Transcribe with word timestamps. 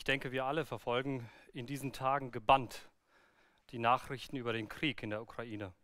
Ich 0.00 0.04
denke, 0.04 0.32
wir 0.32 0.46
alle 0.46 0.64
verfolgen 0.64 1.28
in 1.52 1.66
diesen 1.66 1.92
Tagen 1.92 2.30
gebannt 2.30 2.88
die 3.68 3.78
Nachrichten 3.78 4.36
über 4.36 4.54
den 4.54 4.66
Krieg 4.66 5.02
in 5.02 5.10
der 5.10 5.20
Ukraine. 5.20 5.74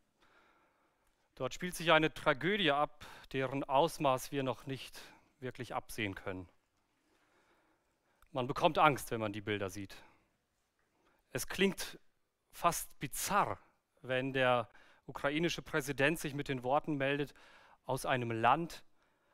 Dort 1.34 1.52
spielt 1.52 1.74
sich 1.74 1.92
eine 1.92 2.14
Tragödie 2.14 2.70
ab, 2.70 3.04
deren 3.34 3.62
Ausmaß 3.62 4.32
wir 4.32 4.42
noch 4.42 4.64
nicht 4.64 4.98
wirklich 5.38 5.74
absehen 5.74 6.14
können. 6.14 6.48
Man 8.32 8.46
bekommt 8.46 8.78
Angst, 8.78 9.10
wenn 9.10 9.20
man 9.20 9.34
die 9.34 9.42
Bilder 9.42 9.68
sieht. 9.68 9.94
Es 11.32 11.46
klingt 11.46 11.98
fast 12.52 12.98
bizarr, 12.98 13.58
wenn 14.00 14.32
der 14.32 14.70
ukrainische 15.04 15.60
Präsident 15.60 16.18
sich 16.18 16.32
mit 16.32 16.48
den 16.48 16.62
Worten 16.62 16.96
meldet, 16.96 17.34
aus 17.84 18.06
einem 18.06 18.30
Land, 18.30 18.82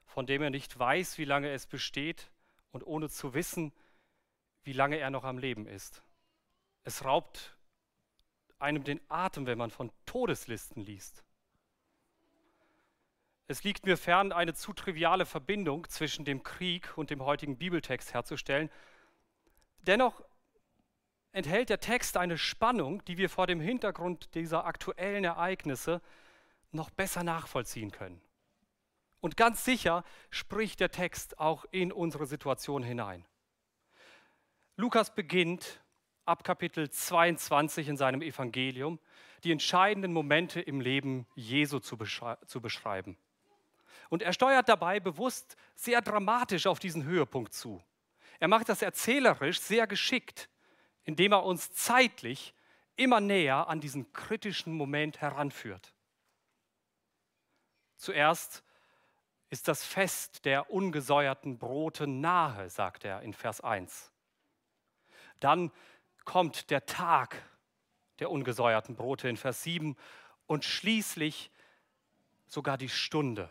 von 0.07 0.27
dem 0.27 0.43
er 0.43 0.51
nicht 0.51 0.77
weiß, 0.77 1.19
wie 1.19 1.25
lange 1.25 1.51
es 1.51 1.69
besteht 1.69 2.33
und 2.73 2.85
ohne 2.85 3.09
zu 3.09 3.33
wissen, 3.33 3.73
wie 4.65 4.73
lange 4.73 4.99
er 4.99 5.11
noch 5.11 5.25
am 5.25 5.39
Leben 5.39 5.67
ist. 5.67 6.03
Es 6.85 7.05
raubt 7.05 7.57
einem 8.59 8.85
den 8.85 9.01
Atem, 9.09 9.47
wenn 9.47 9.59
man 9.59 9.71
von 9.71 9.91
Todeslisten 10.07 10.83
liest. 10.83 11.25
Es 13.49 13.65
liegt 13.65 13.85
mir 13.85 13.97
fern, 13.97 14.33
eine 14.33 14.55
zu 14.55 14.73
triviale 14.73 15.27
Verbindung 15.27 15.89
zwischen 15.89 16.25
dem 16.25 16.43
Krieg 16.43 16.97
und 16.97 17.11
dem 17.11 17.23
heutigen 17.23 17.59
Bibeltext 17.59 18.15
herzustellen. 18.15 18.71
Dennoch 19.83 20.23
enthält 21.33 21.69
der 21.69 21.81
Text 21.81 22.17
eine 22.17 22.39
Spannung, 22.39 23.05
die 23.05 23.19
wir 23.19 23.29
vor 23.29 23.47
dem 23.47 23.61
Hintergrund 23.61 24.35
dieser 24.35 24.65
aktuellen 24.65 25.25
Ereignisse 25.25 26.01
noch 26.71 26.91
besser 26.91 27.25
nachvollziehen 27.25 27.91
können. 27.91 28.21
Und 29.21 29.37
ganz 29.37 29.65
sicher 29.65 30.05
spricht 30.31 30.81
der 30.81 30.91
Text 30.91 31.39
auch 31.39 31.65
in 31.71 31.93
unsere 31.93 32.27
Situation 32.27 32.83
hinein. 32.83 33.25
Lukas 34.83 35.15
beginnt 35.15 35.81
ab 36.25 36.43
Kapitel 36.43 36.91
22 36.91 37.87
in 37.87 37.97
seinem 37.97 38.21
Evangelium 38.21 38.99
die 39.45 39.53
entscheidenden 39.53 40.13
Momente 40.13 40.61
im 40.61 40.81
Leben 40.81 41.25
Jesu 41.37 41.79
zu, 41.79 41.97
beschrei 41.97 42.35
zu 42.49 42.61
beschreiben. 42.61 43.17
Und 44.09 44.23
er 44.23 44.33
steuert 44.33 44.69
dabei 44.69 44.99
bewusst 44.99 45.57
sehr 45.77 46.03
dramatisch 46.03 46.67
auf 46.67 46.81
diesen 46.81 47.05
Höhepunkt 47.05 47.55
zu. 47.55 47.81
Er 48.41 48.49
macht 48.49 48.69
das 48.69 48.83
erzählerisch 48.83 49.61
sehr 49.61 49.87
geschickt, 49.87 50.49
indem 51.05 51.31
er 51.31 51.45
uns 51.45 51.73
zeitlich 51.73 52.53
immer 52.97 53.21
näher 53.21 53.69
an 53.69 53.81
diesen 53.81 54.13
kritischen 54.13 54.73
Moment 54.73 55.21
heranführt. 55.21 55.95
Zuerst 57.95 58.65
ist 59.49 59.69
das 59.69 59.85
Fest 59.85 60.45
der 60.45 60.73
ungesäuerten 60.73 61.57
Brote 61.57 62.09
nahe, 62.09 62.69
sagt 62.69 63.05
er 63.05 63.23
in 63.23 63.33
Vers 63.33 63.61
1. 63.61 64.12
Dann 65.43 65.73
kommt 66.25 66.71
der 66.71 66.87
Tag 66.87 67.43
der 68.21 68.31
ungesäuerten 68.31 68.95
Brote 68.95 69.29
in 69.29 69.37
Vers 69.37 69.63
7 69.65 69.97
und 70.47 70.65
schließlich 70.65 71.51
sogar 72.47 72.79
die 72.79 72.89
Stunde, 72.89 73.51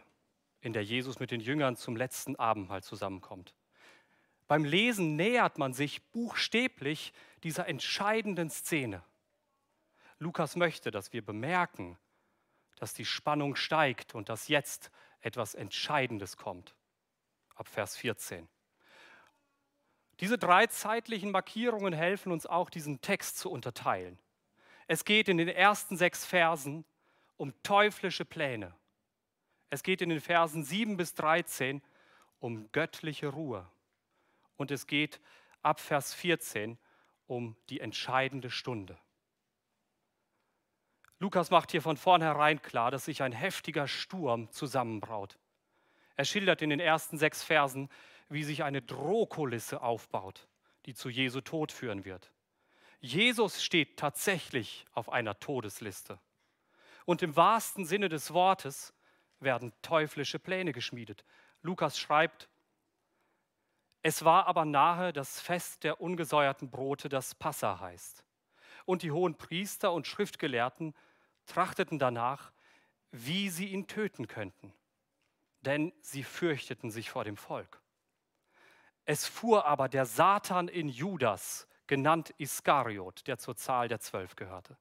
in 0.62 0.72
der 0.72 0.84
Jesus 0.84 1.20
mit 1.20 1.32
den 1.32 1.42
Jüngern 1.42 1.76
zum 1.76 1.98
letzten 1.98 2.38
Abendmahl 2.38 2.82
zusammenkommt. 2.82 3.54
Beim 4.48 4.64
Lesen 4.64 5.16
nähert 5.16 5.58
man 5.58 5.74
sich 5.74 6.02
buchstäblich 6.12 7.14
dieser 7.44 7.68
entscheidenden 7.68 8.50
Szene. 8.50 9.04
Lukas 10.20 10.56
möchte, 10.56 10.92
dass 10.92 11.12
wir 11.12 11.26
bemerken, 11.26 11.98
dass 12.78 12.94
die 12.94 13.06
Spannung 13.06 13.56
steigt 13.56 14.16
und 14.16 14.30
dass 14.30 14.48
jetzt 14.48 14.92
etwas 15.20 15.56
Entscheidendes 15.56 16.38
kommt. 16.38 16.76
Ab 17.56 17.68
Vers 17.68 17.98
14. 17.98 18.48
Diese 20.22 20.38
drei 20.38 20.68
zeitlichen 20.68 21.32
Markierungen 21.32 21.94
helfen 21.94 22.32
uns 22.32 22.46
auch, 22.46 22.70
diesen 22.70 23.02
Text 23.02 23.40
zu 23.40 23.50
unterteilen. 23.50 24.20
Es 24.88 25.04
geht 25.04 25.28
in 25.28 25.38
den 25.38 25.48
ersten 25.48 25.98
sechs 25.98 26.26
Versen 26.26 26.86
um 27.38 27.54
teuflische 27.64 28.24
Pläne. 28.24 28.76
Es 29.72 29.82
geht 29.82 30.02
in 30.02 30.10
den 30.10 30.22
Versen 30.22 30.64
7 30.64 30.96
bis 30.96 31.16
13 31.16 31.82
um 32.40 32.72
göttliche 32.72 33.28
Ruhe. 33.28 33.68
Und 34.58 34.70
es 34.70 34.86
geht 34.86 35.20
ab 35.64 35.80
Vers 35.80 36.14
14 36.14 36.78
um 37.26 37.56
die 37.70 37.80
entscheidende 37.80 38.52
Stunde. 38.52 39.00
Lukas 41.18 41.50
macht 41.50 41.72
hier 41.72 41.82
von 41.82 41.98
vornherein 41.98 42.62
klar, 42.62 42.92
dass 42.92 43.06
sich 43.06 43.24
ein 43.24 43.32
heftiger 43.32 43.88
Sturm 43.88 44.52
zusammenbraut. 44.52 45.40
Er 46.16 46.26
schildert 46.26 46.62
in 46.62 46.70
den 46.70 46.80
ersten 46.80 47.18
sechs 47.18 47.44
Versen, 47.44 47.90
wie 48.32 48.44
sich 48.44 48.64
eine 48.64 48.82
Drohkulisse 48.82 49.82
aufbaut, 49.82 50.48
die 50.86 50.94
zu 50.94 51.10
Jesu 51.10 51.42
Tod 51.42 51.72
führen 51.72 52.06
wird. 52.06 52.32
Jesus 53.02 53.64
steht 53.64 53.98
tatsächlich 53.98 54.86
auf 54.94 55.12
einer 55.12 55.40
Todesliste. 55.40 56.20
Und 57.06 57.22
im 57.24 57.36
wahrsten 57.36 57.86
Sinne 57.86 58.10
des 58.10 58.34
Wortes 58.34 58.94
werden 59.40 59.74
teuflische 59.82 60.40
Pläne 60.40 60.72
geschmiedet. 60.72 61.26
Lukas 61.62 62.00
schreibt, 62.00 62.48
es 64.04 64.24
war 64.24 64.48
aber 64.48 64.66
nahe 64.66 65.14
das 65.14 65.42
Fest 65.42 65.84
der 65.84 66.00
ungesäuerten 66.00 66.70
Brote, 66.70 67.10
das 67.10 67.36
Passa 67.36 67.80
heißt. 67.80 68.24
Und 68.86 69.04
die 69.04 69.12
hohen 69.12 69.36
Priester 69.36 69.92
und 69.94 70.08
Schriftgelehrten 70.08 70.96
trachteten 71.46 72.00
danach, 72.00 72.52
wie 73.12 73.50
sie 73.50 73.68
ihn 73.68 73.88
töten 73.88 74.28
könnten, 74.28 74.74
denn 75.62 75.92
sie 76.02 76.24
fürchteten 76.24 76.90
sich 76.90 77.10
vor 77.12 77.26
dem 77.26 77.38
Volk. 77.38 77.82
Es 79.06 79.28
fuhr 79.28 79.66
aber 79.66 79.90
der 79.90 80.06
Satan 80.06 80.68
in 80.68 80.88
Judas, 80.90 81.68
genannt 81.88 82.34
Iskariot, 82.38 83.28
der 83.28 83.38
zur 83.38 83.56
Zahl 83.56 83.88
der 83.88 84.00
Zwölf 84.00 84.36
gehörte. 84.36 84.78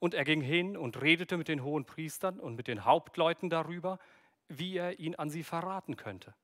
Und 0.00 0.14
er 0.14 0.24
ging 0.24 0.40
hin 0.40 0.76
und 0.76 1.00
redete 1.00 1.36
mit 1.36 1.48
den 1.48 1.62
hohen 1.62 1.84
Priestern 1.84 2.40
und 2.40 2.54
mit 2.54 2.68
den 2.68 2.84
Hauptleuten 2.84 3.50
darüber, 3.50 3.98
wie 4.48 4.76
er 4.76 4.98
ihn 4.98 5.14
an 5.16 5.30
sie 5.30 5.42
verraten 5.42 5.96
könnte. 5.96 6.34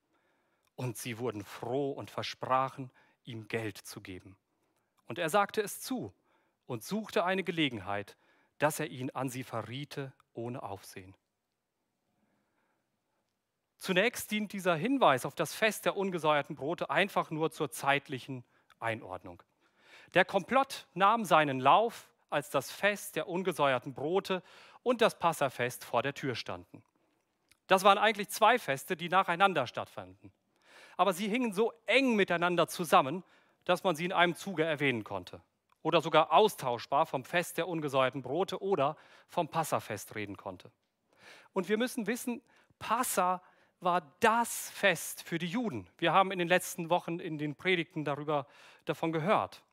Und 0.75 0.97
sie 0.97 1.17
wurden 1.17 1.43
froh 1.43 1.91
und 1.91 2.11
versprachen, 2.11 2.91
ihm 3.23 3.47
Geld 3.47 3.77
zu 3.77 4.01
geben. 4.01 4.37
Und 5.05 5.19
er 5.19 5.29
sagte 5.29 5.61
es 5.61 5.81
zu 5.81 6.13
und 6.65 6.83
suchte 6.83 7.23
eine 7.23 7.43
Gelegenheit, 7.43 8.17
dass 8.57 8.79
er 8.79 8.87
ihn 8.87 9.09
an 9.11 9.29
sie 9.29 9.43
verriete 9.43 10.13
ohne 10.33 10.63
Aufsehen. 10.63 11.15
Zunächst 13.77 14.31
dient 14.31 14.53
dieser 14.53 14.75
Hinweis 14.75 15.25
auf 15.25 15.35
das 15.35 15.53
Fest 15.53 15.85
der 15.85 15.97
ungesäuerten 15.97 16.55
Brote 16.55 16.89
einfach 16.89 17.29
nur 17.29 17.51
zur 17.51 17.69
zeitlichen 17.69 18.43
Einordnung. 18.79 19.43
Der 20.13 20.25
Komplott 20.25 20.87
nahm 20.93 21.25
seinen 21.25 21.59
Lauf, 21.59 22.09
als 22.29 22.49
das 22.49 22.71
Fest 22.71 23.15
der 23.15 23.27
ungesäuerten 23.27 23.93
Brote 23.93 24.41
und 24.83 25.01
das 25.01 25.19
Passafest 25.19 25.83
vor 25.83 26.01
der 26.01 26.13
Tür 26.13 26.35
standen. 26.35 26.83
Das 27.67 27.83
waren 27.83 27.97
eigentlich 27.97 28.29
zwei 28.29 28.59
Feste, 28.59 28.95
die 28.95 29.09
nacheinander 29.09 29.67
stattfanden. 29.67 30.31
Aber 30.97 31.13
sie 31.13 31.27
hingen 31.27 31.51
so 31.51 31.73
eng 31.85 32.15
miteinander 32.15 32.67
zusammen, 32.67 33.23
dass 33.65 33.83
man 33.83 33.95
sie 33.95 34.05
in 34.05 34.13
einem 34.13 34.35
Zuge 34.35 34.63
erwähnen 34.63 35.03
konnte 35.03 35.41
oder 35.81 36.01
sogar 36.01 36.31
austauschbar 36.31 37.05
vom 37.05 37.23
Fest 37.23 37.57
der 37.57 37.67
ungesäuerten 37.67 38.21
Brote 38.21 38.61
oder 38.61 38.97
vom 39.27 39.49
Passafest 39.49 40.15
reden 40.15 40.37
konnte. 40.37 40.71
Und 41.53 41.69
wir 41.69 41.77
müssen 41.77 42.07
wissen, 42.07 42.41
Passa 42.79 43.41
war 43.85 44.01
das 44.19 44.69
Fest 44.71 45.23
für 45.23 45.37
die 45.37 45.47
Juden. 45.47 45.87
Wir 45.97 46.11
haben 46.11 46.31
in 46.31 46.39
den 46.39 46.49
letzten 46.49 46.89
Wochen 46.89 47.19
in 47.19 47.37
den 47.37 47.55
Predigten 47.55 48.03
darüber 48.03 48.47
davon 48.83 49.13
gehört. 49.13 49.63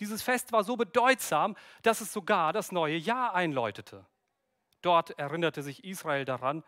Dieses 0.00 0.22
Fest 0.22 0.52
war 0.52 0.64
so 0.64 0.76
bedeutsam, 0.76 1.56
dass 1.82 2.02
es 2.02 2.12
sogar 2.12 2.52
das 2.52 2.72
neue 2.72 2.96
Jahr 2.96 3.34
einläutete. 3.34 4.04
Dort 4.82 5.18
erinnerte 5.18 5.62
sich 5.62 5.84
Israel 5.84 6.26
daran, 6.26 6.62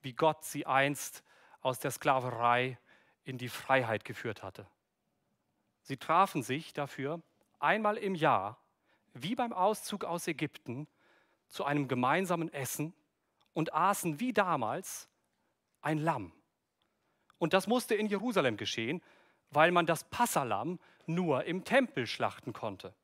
wie 0.00 0.14
Gott 0.14 0.42
sie 0.44 0.66
einst 0.66 1.22
aus 1.60 1.78
der 1.78 1.92
Sklaverei 1.92 2.78
in 3.22 3.38
die 3.38 3.48
Freiheit 3.48 4.04
geführt 4.04 4.42
hatte. 4.42 4.66
Sie 5.82 5.96
trafen 5.96 6.42
sich 6.42 6.72
dafür 6.72 7.22
einmal 7.60 7.96
im 7.96 8.14
Jahr, 8.14 8.58
wie 9.12 9.34
beim 9.34 9.52
Auszug 9.52 10.04
aus 10.04 10.26
Ägypten, 10.26 10.88
zu 11.46 11.64
einem 11.64 11.86
gemeinsamen 11.86 12.52
Essen 12.52 12.94
und 13.52 13.74
aßen 13.74 14.18
wie 14.18 14.32
damals 14.32 15.08
ein 15.82 15.98
Lamm. 15.98 16.32
Und 17.38 17.52
das 17.52 17.66
musste 17.66 17.94
in 17.94 18.06
Jerusalem 18.06 18.56
geschehen, 18.56 19.02
weil 19.50 19.72
man 19.72 19.86
das 19.86 20.04
Passalam 20.04 20.78
nur 21.06 21.44
im 21.44 21.64
Tempel 21.64 22.06
schlachten 22.06 22.52
konnte. 22.52 22.94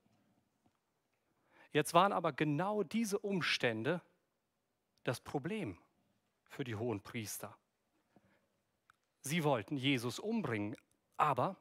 Jetzt 1.73 1.93
waren 1.93 2.13
aber 2.13 2.33
genau 2.33 2.83
diese 2.83 3.19
Umstände 3.19 4.01
das 5.05 5.21
Problem 5.21 5.79
für 6.49 6.65
die 6.65 6.77
hohen 6.77 7.01
Priester. 7.01 7.57
Sie 9.21 9.45
wollten 9.45 9.77
Jesus 9.77 10.19
umbringen, 10.19 10.77
aber, 11.17 11.57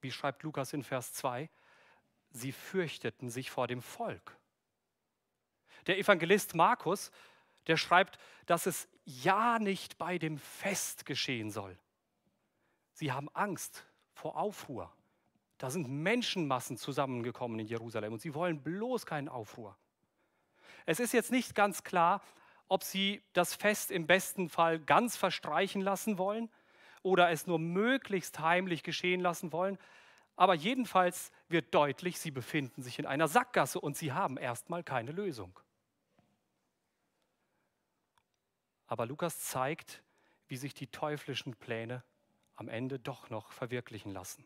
wie 0.00 0.10
schreibt 0.10 0.42
Lukas 0.42 0.72
in 0.72 0.82
Vers 0.82 1.12
2, 1.12 1.48
sie 2.30 2.52
fürchteten 2.52 3.30
sich 3.30 3.50
vor 3.50 3.66
dem 3.66 3.82
Volk. 3.82 4.36
Der 5.86 5.98
Evangelist 5.98 6.54
Markus, 6.54 7.10
der 7.68 7.76
schreibt, 7.76 8.18
dass 8.46 8.66
es 8.66 8.88
ja 9.04 9.58
nicht 9.58 9.98
bei 9.98 10.18
dem 10.18 10.38
Fest 10.38 11.06
geschehen 11.06 11.50
soll. 11.50 11.78
Sie 12.92 13.12
haben 13.12 13.28
Angst 13.34 13.86
vor 14.12 14.36
Aufruhr. 14.36 14.92
Da 15.58 15.70
sind 15.70 15.88
Menschenmassen 15.88 16.76
zusammengekommen 16.76 17.58
in 17.60 17.66
Jerusalem 17.66 18.12
und 18.12 18.20
sie 18.20 18.34
wollen 18.34 18.62
bloß 18.62 19.06
keinen 19.06 19.28
Aufruhr. 19.28 19.76
Es 20.86 21.00
ist 21.00 21.12
jetzt 21.12 21.30
nicht 21.30 21.54
ganz 21.54 21.84
klar, 21.84 22.22
ob 22.68 22.82
sie 22.82 23.22
das 23.32 23.54
Fest 23.54 23.90
im 23.90 24.06
besten 24.06 24.48
Fall 24.48 24.78
ganz 24.78 25.16
verstreichen 25.16 25.80
lassen 25.80 26.18
wollen 26.18 26.50
oder 27.02 27.30
es 27.30 27.46
nur 27.46 27.58
möglichst 27.58 28.40
heimlich 28.40 28.82
geschehen 28.82 29.20
lassen 29.20 29.52
wollen. 29.52 29.78
Aber 30.36 30.54
jedenfalls 30.54 31.32
wird 31.48 31.74
deutlich, 31.74 32.18
sie 32.18 32.30
befinden 32.30 32.82
sich 32.82 32.98
in 32.98 33.06
einer 33.06 33.26
Sackgasse 33.26 33.80
und 33.80 33.96
sie 33.96 34.12
haben 34.12 34.36
erstmal 34.36 34.84
keine 34.84 35.12
Lösung. 35.12 35.58
Aber 38.88 39.06
Lukas 39.06 39.38
zeigt, 39.40 40.02
wie 40.48 40.56
sich 40.56 40.74
die 40.74 40.88
teuflischen 40.88 41.54
Pläne 41.54 42.02
am 42.56 42.68
Ende 42.68 42.98
doch 42.98 43.30
noch 43.30 43.52
verwirklichen 43.52 44.12
lassen. 44.12 44.44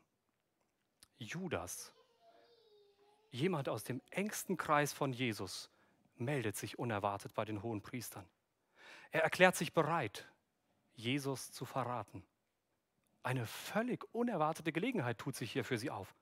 Judas, 1.16 1.92
jemand 3.30 3.68
aus 3.68 3.84
dem 3.84 4.02
engsten 4.10 4.56
Kreis 4.56 4.92
von 4.92 5.12
Jesus, 5.12 5.70
meldet 6.16 6.56
sich 6.56 6.78
unerwartet 6.78 7.34
bei 7.34 7.44
den 7.44 7.62
hohen 7.62 7.80
Priestern. 7.80 8.28
Er 9.12 9.22
erklärt 9.22 9.56
sich 9.56 9.72
bereit, 9.72 10.28
Jesus 10.94 11.52
zu 11.52 11.64
verraten. 11.64 12.24
Eine 13.22 13.46
völlig 13.46 14.04
unerwartete 14.12 14.72
Gelegenheit 14.72 15.18
tut 15.18 15.36
sich 15.36 15.52
hier 15.52 15.64
für 15.64 15.78
sie 15.78 15.90
auf. 15.90 16.14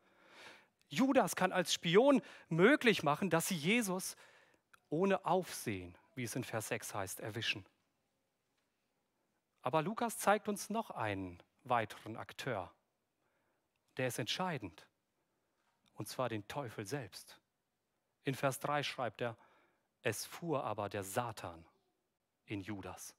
Judas 0.89 1.37
kann 1.37 1.53
als 1.53 1.73
Spion 1.73 2.21
möglich 2.49 3.03
machen, 3.03 3.31
dass 3.31 3.49
sie 3.49 3.57
Jesus 3.57 4.17
ohne 4.91 5.25
Aufsehen, 5.25 5.97
wie 6.15 6.25
es 6.25 6.37
in 6.37 6.45
Vers 6.45 6.69
6 6.69 6.95
heißt, 6.95 7.21
erwischen. 7.21 7.65
Aber 9.63 9.83
Lukas 9.83 10.19
zeigt 10.19 10.49
uns 10.49 10.71
noch 10.71 10.91
einen 10.91 11.43
weiteren 11.65 12.17
Akteur. 12.17 12.73
Der 13.97 14.09
ist 14.09 14.19
entscheidend 14.19 14.87
und 15.95 16.09
zwar 16.09 16.31
den 16.31 16.49
Teufel 16.49 16.87
selbst. 16.87 17.39
In 18.25 18.35
Vers 18.35 18.59
3 18.61 18.83
schreibt 18.83 19.21
er, 19.21 19.37
es 20.03 20.25
fuhr 20.25 20.65
aber 20.65 20.89
der 20.89 21.05
Satan 21.05 21.67
in 22.47 22.63
Judas. 22.63 23.15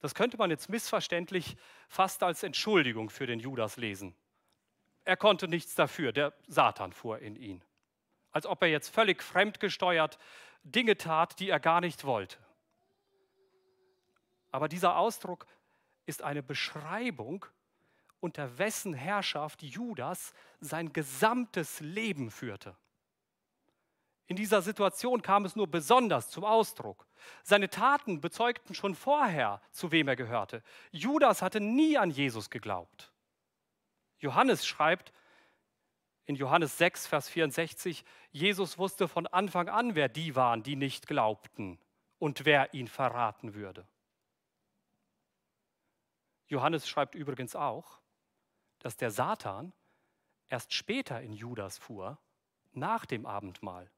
Das 0.00 0.16
könnte 0.16 0.36
man 0.36 0.50
jetzt 0.50 0.68
missverständlich 0.68 1.56
fast 1.88 2.24
als 2.24 2.42
Entschuldigung 2.42 3.08
für 3.08 3.26
den 3.26 3.38
Judas 3.38 3.76
lesen. 3.76 4.16
Er 5.04 5.16
konnte 5.16 5.46
nichts 5.46 5.76
dafür, 5.76 6.12
der 6.12 6.34
Satan 6.48 6.92
fuhr 6.92 7.20
in 7.20 7.36
ihn. 7.36 7.64
Als 8.32 8.46
ob 8.46 8.60
er 8.62 8.68
jetzt 8.68 8.88
völlig 8.88 9.22
fremdgesteuert 9.22 10.18
Dinge 10.64 10.96
tat, 10.96 11.38
die 11.38 11.50
er 11.50 11.60
gar 11.60 11.80
nicht 11.80 12.04
wollte. 12.04 12.38
Aber 14.52 14.68
dieser 14.68 14.96
Ausdruck 14.96 15.46
ist 16.06 16.22
eine 16.22 16.42
Beschreibung 16.42 17.46
unter 18.20 18.56
wessen 18.58 18.94
Herrschaft 18.94 19.62
Judas 19.62 20.32
sein 20.60 20.92
gesamtes 20.92 21.80
Leben 21.80 22.30
führte. 22.30 22.76
In 24.26 24.36
dieser 24.36 24.62
Situation 24.62 25.20
kam 25.20 25.44
es 25.44 25.56
nur 25.56 25.66
besonders 25.66 26.30
zum 26.30 26.44
Ausdruck. 26.44 27.06
Seine 27.42 27.68
Taten 27.68 28.20
bezeugten 28.20 28.74
schon 28.74 28.94
vorher, 28.94 29.60
zu 29.72 29.90
wem 29.90 30.06
er 30.06 30.16
gehörte. 30.16 30.62
Judas 30.92 31.42
hatte 31.42 31.60
nie 31.60 31.98
an 31.98 32.10
Jesus 32.10 32.48
geglaubt. 32.48 33.12
Johannes 34.18 34.64
schreibt 34.64 35.12
in 36.24 36.36
Johannes 36.36 36.78
6, 36.78 37.08
Vers 37.08 37.28
64, 37.28 38.04
Jesus 38.30 38.78
wusste 38.78 39.08
von 39.08 39.26
Anfang 39.26 39.68
an, 39.68 39.96
wer 39.96 40.08
die 40.08 40.36
waren, 40.36 40.62
die 40.62 40.76
nicht 40.76 41.08
glaubten 41.08 41.78
und 42.18 42.44
wer 42.44 42.72
ihn 42.72 42.86
verraten 42.86 43.54
würde. 43.54 43.86
Johannes 46.52 46.86
schreibt 46.86 47.14
übrigens 47.14 47.56
auch, 47.56 47.98
dass 48.78 48.96
der 48.96 49.10
Satan 49.10 49.72
erst 50.48 50.74
später 50.74 51.20
in 51.22 51.32
Judas 51.32 51.78
fuhr, 51.78 52.18
nach 52.72 53.06
dem 53.06 53.24
Abendmahl. 53.26 53.90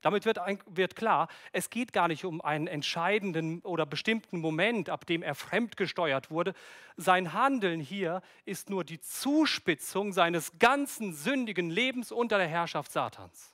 Damit 0.00 0.24
wird, 0.26 0.38
wird, 0.66 0.94
klar, 0.94 1.26
es 1.50 1.70
geht 1.70 1.92
gar 1.92 2.06
nicht 2.06 2.24
um 2.24 2.40
einen 2.40 2.68
entscheidenden 2.68 3.62
oder 3.62 3.84
bestimmten 3.84 4.38
Moment, 4.38 4.90
ab 4.90 5.06
dem 5.06 5.24
er 5.24 5.34
fremdgesteuert 5.34 6.30
wurde. 6.30 6.54
Sein 6.96 7.32
Handeln 7.32 7.80
hier 7.80 8.22
ist 8.44 8.70
nur 8.70 8.84
die 8.84 9.00
Zuspitzung 9.00 10.12
seines 10.12 10.56
ganzen 10.60 11.12
sündigen 11.12 11.68
Lebens 11.68 12.12
unter 12.12 12.38
der 12.38 12.46
Herrschaft 12.46 12.92
Satans. 12.92 13.52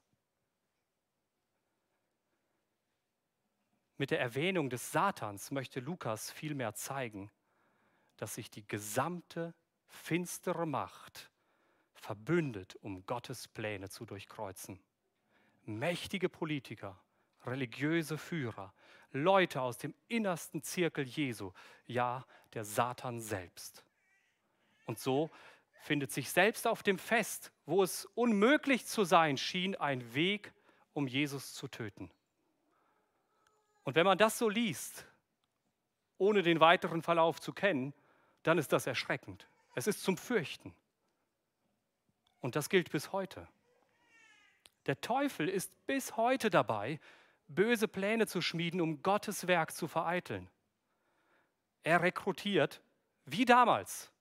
Mit 3.96 4.10
der 4.10 4.20
Erwähnung 4.20 4.68
des 4.68 4.92
Satans 4.92 5.50
möchte 5.50 5.80
Lukas 5.80 6.30
vielmehr 6.30 6.74
zeigen, 6.74 7.30
dass 8.16 8.34
sich 8.34 8.50
die 8.50 8.66
gesamte 8.66 9.54
finstere 9.88 10.66
Macht 10.66 11.30
verbündet, 11.94 12.76
um 12.82 13.06
Gottes 13.06 13.48
Pläne 13.48 13.88
zu 13.88 14.04
durchkreuzen. 14.04 14.78
Mächtige 15.64 16.28
Politiker, 16.28 17.00
religiöse 17.46 18.18
Führer, 18.18 18.74
Leute 19.12 19.60
aus 19.62 19.78
dem 19.78 19.94
innersten 20.08 20.62
Zirkel 20.62 21.04
Jesu, 21.06 21.52
ja, 21.86 22.26
der 22.52 22.64
Satan 22.64 23.20
selbst. 23.20 23.84
Und 24.86 24.98
so 24.98 25.30
findet 25.80 26.12
sich 26.12 26.30
selbst 26.30 26.66
auf 26.66 26.82
dem 26.82 26.98
Fest, 26.98 27.52
wo 27.66 27.82
es 27.82 28.06
unmöglich 28.14 28.86
zu 28.86 29.04
sein 29.04 29.36
schien, 29.36 29.76
ein 29.76 30.14
Weg, 30.14 30.52
um 30.92 31.06
Jesus 31.06 31.54
zu 31.54 31.68
töten. 31.68 32.10
Und 33.84 33.94
wenn 33.94 34.06
man 34.06 34.18
das 34.18 34.38
so 34.38 34.48
liest, 34.48 35.06
ohne 36.18 36.42
den 36.42 36.60
weiteren 36.60 37.02
Verlauf 37.02 37.40
zu 37.40 37.52
kennen, 37.52 37.92
dann 38.44 38.58
ist 38.58 38.72
das 38.72 38.86
erschreckend. 38.86 39.48
Es 39.74 39.88
ist 39.88 40.02
zum 40.02 40.16
Fürchten. 40.16 40.74
Und 42.40 42.54
das 42.54 42.68
gilt 42.68 42.90
bis 42.90 43.10
heute. 43.10 43.48
Der 44.86 45.00
Teufel 45.00 45.48
ist 45.48 45.72
bis 45.86 46.16
heute 46.16 46.50
dabei, 46.50 47.00
böse 47.48 47.88
Pläne 47.88 48.26
zu 48.26 48.40
schmieden, 48.40 48.80
um 48.80 49.02
Gottes 49.02 49.46
Werk 49.46 49.72
zu 49.72 49.88
vereiteln. 49.88 50.48
Er 51.82 52.02
rekrutiert, 52.02 52.82
wie 53.24 53.46
damals, 53.46 54.12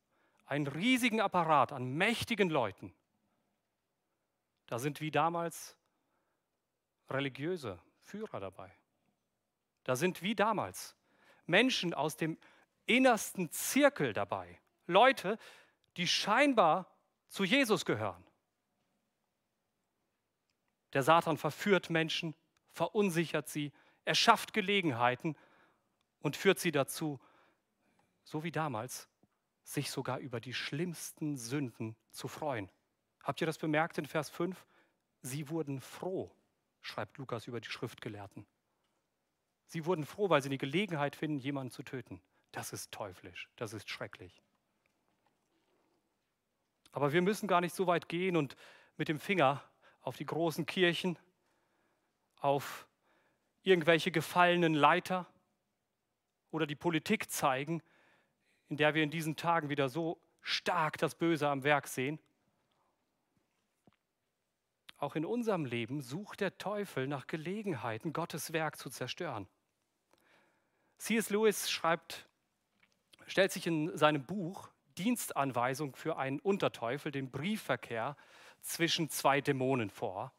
einen 0.45 0.67
riesigen 0.67 1.21
Apparat 1.21 1.71
an 1.71 1.93
mächtigen 1.93 2.49
Leuten. 2.49 2.93
Da 4.67 4.79
sind 4.79 5.01
wie 5.01 5.11
damals 5.11 5.75
religiöse 7.09 7.79
Führer 7.99 8.39
dabei. 8.39 8.71
Da 9.83 9.95
sind 9.95 10.21
wie 10.21 10.35
damals 10.35 10.95
Menschen 11.45 11.93
aus 11.93 12.15
dem 12.15 12.37
innersten 12.85 13.49
Zirkel 13.51 14.13
dabei. 14.13 14.59
Leute, 14.87 15.37
die 15.97 16.07
scheinbar 16.07 16.87
zu 17.27 17.43
Jesus 17.43 17.85
gehören. 17.85 18.23
Der 20.93 21.03
Satan 21.03 21.37
verführt 21.37 21.89
Menschen, 21.89 22.35
verunsichert 22.71 23.49
sie, 23.49 23.71
er 24.05 24.15
schafft 24.15 24.53
Gelegenheiten 24.53 25.35
und 26.19 26.35
führt 26.35 26.59
sie 26.59 26.71
dazu, 26.71 27.19
so 28.23 28.43
wie 28.43 28.51
damals, 28.51 29.09
sich 29.63 29.89
sogar 29.89 30.19
über 30.19 30.39
die 30.39 30.53
schlimmsten 30.53 31.37
Sünden 31.37 31.95
zu 32.11 32.27
freuen. 32.27 32.69
Habt 33.23 33.41
ihr 33.41 33.47
das 33.47 33.57
bemerkt 33.57 33.97
in 33.97 34.05
Vers 34.05 34.29
5? 34.29 34.65
Sie 35.21 35.49
wurden 35.49 35.79
froh, 35.79 36.31
schreibt 36.81 37.17
Lukas 37.17 37.47
über 37.47 37.61
die 37.61 37.69
Schriftgelehrten. 37.69 38.45
Sie 39.65 39.85
wurden 39.85 40.05
froh, 40.05 40.29
weil 40.29 40.41
sie 40.41 40.49
eine 40.49 40.57
Gelegenheit 40.57 41.15
finden, 41.15 41.39
jemanden 41.39 41.71
zu 41.71 41.83
töten. 41.83 42.21
Das 42.53 42.71
ist 42.71 42.91
teuflisch, 42.91 43.49
das 43.55 43.73
ist 43.73 43.89
schrecklich. 43.89 44.41
Aber 46.91 47.11
wir 47.11 47.23
müssen 47.23 47.47
gar 47.47 47.61
nicht 47.61 47.73
so 47.73 47.87
weit 47.87 48.07
gehen 48.07 48.37
und 48.37 48.55
mit 48.95 49.09
dem 49.09 49.19
Finger 49.19 49.63
auf 50.01 50.17
die 50.17 50.25
großen 50.25 50.67
Kirchen, 50.67 51.17
auf 52.37 52.87
irgendwelche 53.63 54.11
gefallenen 54.11 54.75
Leiter 54.75 55.25
oder 56.51 56.67
die 56.67 56.75
Politik 56.75 57.31
zeigen, 57.31 57.81
in 58.69 58.77
der 58.77 58.93
wir 58.93 59.01
in 59.01 59.09
diesen 59.09 59.35
Tagen 59.35 59.69
wieder 59.69 59.89
so 59.89 60.21
stark 60.41 60.99
das 60.99 61.15
Böse 61.15 61.49
am 61.49 61.63
Werk 61.63 61.87
sehen. 61.87 62.19
Auch 64.97 65.15
in 65.15 65.25
unserem 65.25 65.65
Leben 65.65 66.01
sucht 66.01 66.41
der 66.41 66.55
Teufel 66.59 67.07
nach 67.07 67.25
Gelegenheiten, 67.25 68.13
Gottes 68.13 68.53
Werk 68.53 68.77
zu 68.77 68.91
zerstören. 68.91 69.47
C.S. 70.99 71.31
Lewis 71.31 71.71
schreibt, 71.71 72.27
stellt 73.27 73.51
sich 73.51 73.67
in 73.67 73.95
seinem 73.97 74.25
Buch 74.25 74.69
Dienstanweisung 74.97 75.95
für 75.95 76.17
einen 76.17 76.39
Unterteufel, 76.39 77.11
den 77.11 77.31
Briefverkehr 77.31 78.15
zwischen 78.61 79.09
zwei 79.09 79.41
Dämonen 79.41 79.89
vor, 79.89 80.31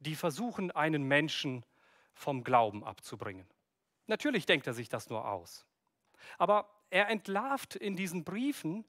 die 0.00 0.14
versuchen, 0.14 0.70
einen 0.70 1.04
Menschen 1.04 1.64
vom 2.12 2.44
Glauben 2.44 2.84
abzubringen. 2.84 3.46
Natürlich 4.06 4.46
denkt 4.46 4.66
er 4.66 4.74
sich 4.74 4.88
das 4.88 5.10
nur 5.10 5.28
aus. 5.28 5.66
Aber 6.36 6.68
er 6.90 7.08
entlarvt 7.08 7.76
in 7.76 7.96
diesen 7.96 8.24
Briefen 8.24 8.84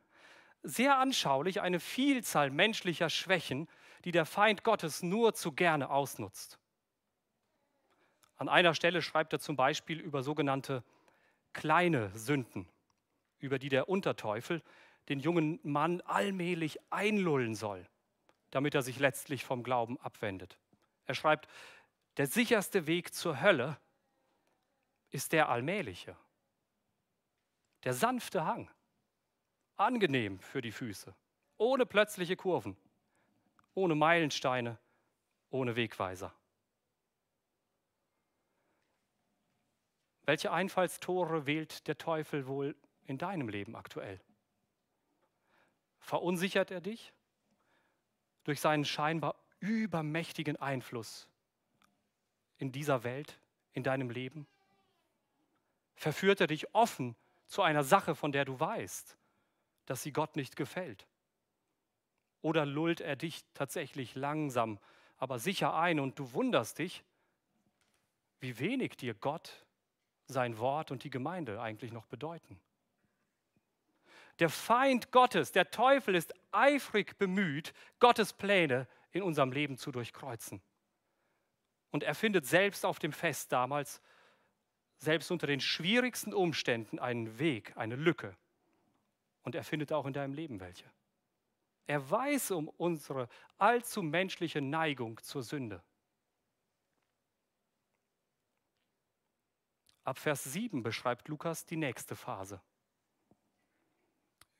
sehr 0.64 0.98
anschaulich 0.98 1.62
eine 1.62 1.80
Vielzahl 1.80 2.50
menschlicher 2.50 3.10
Schwächen, 3.10 3.68
die 4.06 4.12
der 4.12 4.26
Feind 4.26 4.64
Gottes 4.64 5.04
nur 5.04 5.34
zu 5.34 5.52
gerne 5.52 5.90
ausnutzt. 5.90 6.60
An 8.36 8.50
einer 8.50 8.74
Stelle 8.74 9.02
schreibt 9.02 9.34
er 9.34 9.40
zum 9.40 9.56
Beispiel 9.56 10.00
über 10.00 10.24
sogenannte 10.24 10.84
kleine 11.54 12.10
Sünden 12.18 12.70
über 13.40 13.60
die 13.60 13.70
der 13.70 13.90
Unterteufel 13.90 14.62
den 15.10 15.20
jungen 15.20 15.60
Mann 15.64 16.02
allmählich 16.02 16.80
einlullen 16.92 17.56
soll, 17.56 17.88
damit 18.52 18.76
er 18.76 18.82
sich 18.82 19.00
letztlich 19.00 19.44
vom 19.44 19.64
Glauben 19.64 20.00
abwendet. 20.00 20.60
Er 21.06 21.16
schreibt, 21.16 21.48
der 22.18 22.28
sicherste 22.28 22.86
Weg 22.86 23.14
zur 23.14 23.42
Hölle 23.42 23.80
ist 25.10 25.32
der 25.32 25.50
allmähliche, 25.50 26.16
der 27.84 27.94
sanfte 27.94 28.46
Hang, 28.46 28.70
angenehm 29.76 30.40
für 30.40 30.62
die 30.62 30.72
Füße, 30.72 31.16
ohne 31.58 31.86
plötzliche 31.86 32.36
Kurven, 32.36 32.78
ohne 33.74 33.96
Meilensteine, 33.96 34.78
ohne 35.50 35.76
Wegweiser. 35.76 36.34
Welche 40.24 40.52
Einfallstore 40.52 41.48
wählt 41.48 41.88
der 41.88 41.98
Teufel 41.98 42.46
wohl 42.46 42.76
in 43.10 43.18
deinem 43.18 43.50
Leben 43.50 43.76
aktuell? 43.76 44.22
Verunsichert 46.00 46.72
er 46.72 46.80
dich 46.80 47.12
durch 48.44 48.62
seinen 48.62 48.86
scheinbar 48.86 49.36
übermächtigen 49.60 50.56
Einfluss 50.58 51.28
in 52.58 52.72
dieser 52.72 53.04
Welt, 53.04 53.40
in 53.74 53.84
deinem 53.84 54.10
Leben? 54.10 54.48
Verführt 55.96 56.40
er 56.40 56.48
dich 56.48 56.74
offen 56.74 57.16
zu 57.48 57.62
einer 57.62 57.84
Sache, 57.84 58.16
von 58.16 58.32
der 58.32 58.46
du 58.46 58.60
weißt, 58.60 59.18
dass 59.86 60.04
sie 60.04 60.14
Gott 60.14 60.36
nicht 60.36 60.56
gefällt? 60.56 61.08
Oder 62.42 62.66
lullt 62.66 63.02
er 63.02 63.16
dich 63.16 63.44
tatsächlich 63.54 64.16
langsam, 64.16 64.80
aber 65.18 65.40
sicher 65.40 65.76
ein 65.76 66.00
und 66.00 66.18
du 66.20 66.32
wunderst 66.34 66.80
dich, 66.80 67.04
wie 68.40 68.60
wenig 68.60 68.96
dir 68.96 69.14
Gott 69.14 69.66
sein 70.28 70.60
Wort 70.60 70.92
und 70.92 71.04
die 71.04 71.10
Gemeinde 71.10 71.60
eigentlich 71.60 71.92
noch 71.92 72.06
bedeuten. 72.06 72.62
Der 74.40 74.50
Feind 74.50 75.12
Gottes, 75.12 75.52
der 75.52 75.70
Teufel, 75.70 76.16
ist 76.16 76.34
eifrig 76.52 77.18
bemüht, 77.18 77.74
Gottes 78.00 78.34
Pläne 78.34 78.88
in 79.12 79.22
unserem 79.22 79.52
Leben 79.52 79.78
zu 79.78 79.92
durchkreuzen. 79.92 80.62
Und 81.92 82.04
er 82.04 82.16
findet 82.16 82.46
selbst 82.46 82.86
auf 82.86 83.00
dem 83.00 83.12
Fest 83.12 83.52
damals, 83.52 84.02
selbst 84.98 85.32
unter 85.32 85.48
den 85.48 85.60
schwierigsten 85.60 86.34
Umständen, 86.34 87.00
einen 87.00 87.40
Weg, 87.40 87.76
eine 87.76 87.96
Lücke. 87.96 88.38
Und 89.44 89.56
er 89.56 89.64
findet 89.64 89.92
auch 89.92 90.06
in 90.06 90.14
deinem 90.14 90.34
Leben 90.34 90.60
welche. 90.60 90.86
Er 91.88 92.10
weiß 92.10 92.52
um 92.52 92.68
unsere 92.70 93.28
allzu 93.58 94.04
menschliche 94.04 94.62
Neigung 94.62 95.22
zur 95.24 95.42
Sünde. 95.42 95.84
Ab 100.04 100.18
Vers 100.18 100.44
7 100.44 100.84
beschreibt 100.84 101.28
Lukas 101.28 101.66
die 101.66 101.78
nächste 101.78 102.16
Phase. 102.16 102.62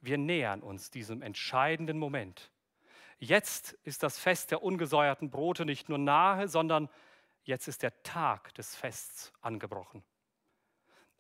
Wir 0.02 0.18
nähern 0.18 0.62
uns 0.62 0.92
diesem 0.92 1.22
entscheidenden 1.22 1.98
Moment. 1.98 2.52
Jetzt 3.18 3.74
ist 3.84 4.04
das 4.04 4.18
Fest 4.18 4.52
der 4.52 4.64
ungesäuerten 4.64 5.30
Brote 5.30 5.66
nicht 5.66 5.90
nur 5.90 5.98
nahe, 5.98 6.48
sondern 6.48 6.90
jetzt 7.44 7.68
ist 7.68 7.84
der 7.84 8.04
Tag 8.04 8.54
des 8.56 8.76
Fests 8.76 9.34
angebrochen. 9.42 10.04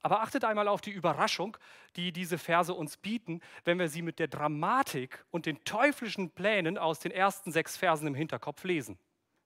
Aber 0.01 0.21
achtet 0.21 0.45
einmal 0.45 0.69
auf 0.69 0.79
die 0.79 0.91
Überraschung, 0.91 1.57
die 1.97 2.13
diese 2.13 2.37
Verse 2.37 2.73
uns 2.73 2.95
bieten, 2.95 3.41
wenn 3.65 3.79
wir 3.79 3.89
sie 3.89 4.01
mit 4.01 4.17
der 4.17 4.29
Dramatik 4.29 5.25
und 5.29 5.45
den 5.45 5.61
teuflischen 5.65 6.31
Plänen 6.31 6.77
aus 6.77 6.99
den 6.99 7.11
ersten 7.11 7.51
sechs 7.51 7.75
Versen 7.75 8.07
im 8.07 8.15
Hinterkopf 8.15 8.63
lesen. 8.63 8.97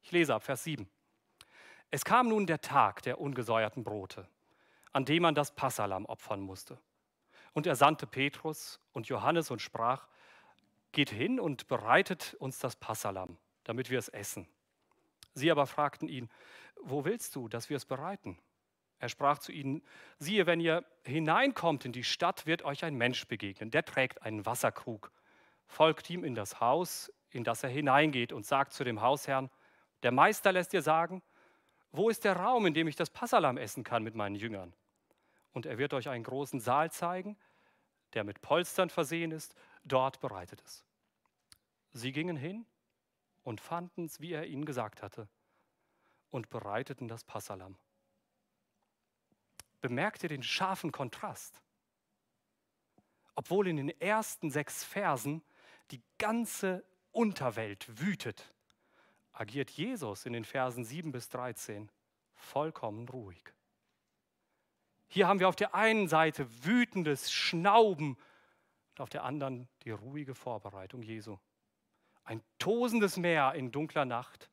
Ich 0.04 0.12
lese 0.12 0.36
ab 0.36 0.44
Vers 0.44 0.64
7. 0.64 0.88
Es 1.90 2.06
kam 2.06 2.30
nun 2.30 2.46
der 2.46 2.62
Tag 2.62 3.02
der 3.02 3.20
ungesäuerten 3.20 3.84
Brote 3.84 4.28
an 4.94 5.06
dem 5.06 5.24
man 5.24 5.36
das 5.36 5.52
Passalam 5.52 6.06
opfern 6.06 6.40
musste. 6.40 6.78
Und 7.54 7.68
er 7.68 7.76
sandte 7.76 8.08
Petrus 8.08 8.80
und 8.92 9.08
Johannes 9.08 9.52
und 9.52 9.62
sprach, 9.62 10.08
geht 10.92 11.10
hin 11.10 11.40
und 11.40 11.68
bereitet 11.68 12.36
uns 12.40 12.60
das 12.60 12.76
Passalam, 12.76 13.38
damit 13.64 13.90
wir 13.90 14.00
es 14.00 14.10
essen. 14.10 14.48
Sie 15.34 15.52
aber 15.52 15.66
fragten 15.66 16.08
ihn, 16.08 16.30
wo 16.82 17.06
willst 17.06 17.36
du, 17.36 17.48
dass 17.48 17.70
wir 17.70 17.78
es 17.78 17.86
bereiten? 17.86 18.40
Er 19.00 19.10
sprach 19.10 19.40
zu 19.40 19.52
ihnen, 19.52 19.84
siehe, 20.18 20.46
wenn 20.46 20.60
ihr 20.60 20.86
hineinkommt 21.04 21.86
in 21.86 21.92
die 21.92 22.04
Stadt, 22.04 22.46
wird 22.46 22.64
euch 22.64 22.86
ein 22.86 22.96
Mensch 22.96 23.28
begegnen, 23.28 23.72
der 23.72 23.84
trägt 23.84 24.22
einen 24.22 24.46
Wasserkrug. 24.46 25.12
Folgt 25.68 26.10
ihm 26.10 26.24
in 26.24 26.36
das 26.36 26.62
Haus, 26.62 27.12
in 27.30 27.44
das 27.44 27.64
er 27.64 27.70
hineingeht 27.70 28.32
und 28.32 28.46
sagt 28.46 28.74
zu 28.74 28.84
dem 28.84 29.02
Hausherrn, 29.02 29.50
der 30.04 30.12
Meister 30.12 30.52
lässt 30.52 30.74
dir 30.74 30.82
sagen, 30.82 31.22
wo 31.92 32.10
ist 32.10 32.24
der 32.24 32.38
Raum, 32.38 32.66
in 32.66 32.74
dem 32.74 32.88
ich 32.88 32.96
das 32.96 33.10
Passalam 33.10 33.58
essen 33.58 33.84
kann 33.84 34.04
mit 34.04 34.16
meinen 34.16 34.36
Jüngern? 34.36 34.74
Und 35.54 35.66
er 35.66 35.78
wird 35.78 35.94
euch 35.94 36.10
einen 36.10 36.24
großen 36.24 36.60
Saal 36.60 36.92
zeigen, 36.92 37.38
der 38.14 38.24
mit 38.24 38.42
Polstern 38.42 38.90
versehen 38.90 39.32
ist, 39.32 39.56
dort 39.84 40.20
bereitet 40.20 40.62
es. 40.66 40.84
Sie 41.92 42.12
gingen 42.12 42.36
hin 42.36 42.66
und 43.44 43.62
fanden 43.62 44.06
es, 44.06 44.20
wie 44.20 44.34
er 44.34 44.48
ihnen 44.48 44.66
gesagt 44.66 45.02
hatte, 45.02 45.28
und 46.32 46.50
bereiteten 46.50 47.08
das 47.08 47.24
Passalam. 47.24 47.78
Bemerkt 49.82 50.24
ihr 50.24 50.30
den 50.30 50.44
scharfen 50.44 50.92
Kontrast? 50.92 51.62
Obwohl 53.36 53.68
in 53.68 53.78
den 53.78 53.90
ersten 54.02 54.50
sechs 54.50 54.84
Versen 54.84 55.44
die 55.92 56.02
ganze 56.18 56.84
Unterwelt 57.12 58.00
wütet, 58.00 58.54
agiert 59.34 59.70
Jesus 59.72 60.26
in 60.26 60.34
den 60.34 60.46
Versen 60.46 60.86
7 60.86 61.12
bis 61.12 61.30
13 61.30 61.92
vollkommen 62.36 63.08
ruhig. 63.10 63.44
Hier 65.14 65.28
haben 65.28 65.40
wir 65.40 65.48
auf 65.48 65.56
der 65.56 65.76
einen 65.76 66.08
Seite 66.08 66.48
wütendes 66.66 67.32
Schnauben 67.32 68.18
und 68.90 69.00
auf 69.00 69.10
der 69.10 69.24
anderen 69.24 69.70
die 69.84 69.92
ruhige 69.92 70.34
Vorbereitung 70.34 71.04
Jesu. 71.04 71.38
Ein 72.24 72.42
tosendes 72.58 73.18
Meer 73.18 73.54
in 73.54 73.72
dunkler 73.72 74.06
Nacht 74.06 74.50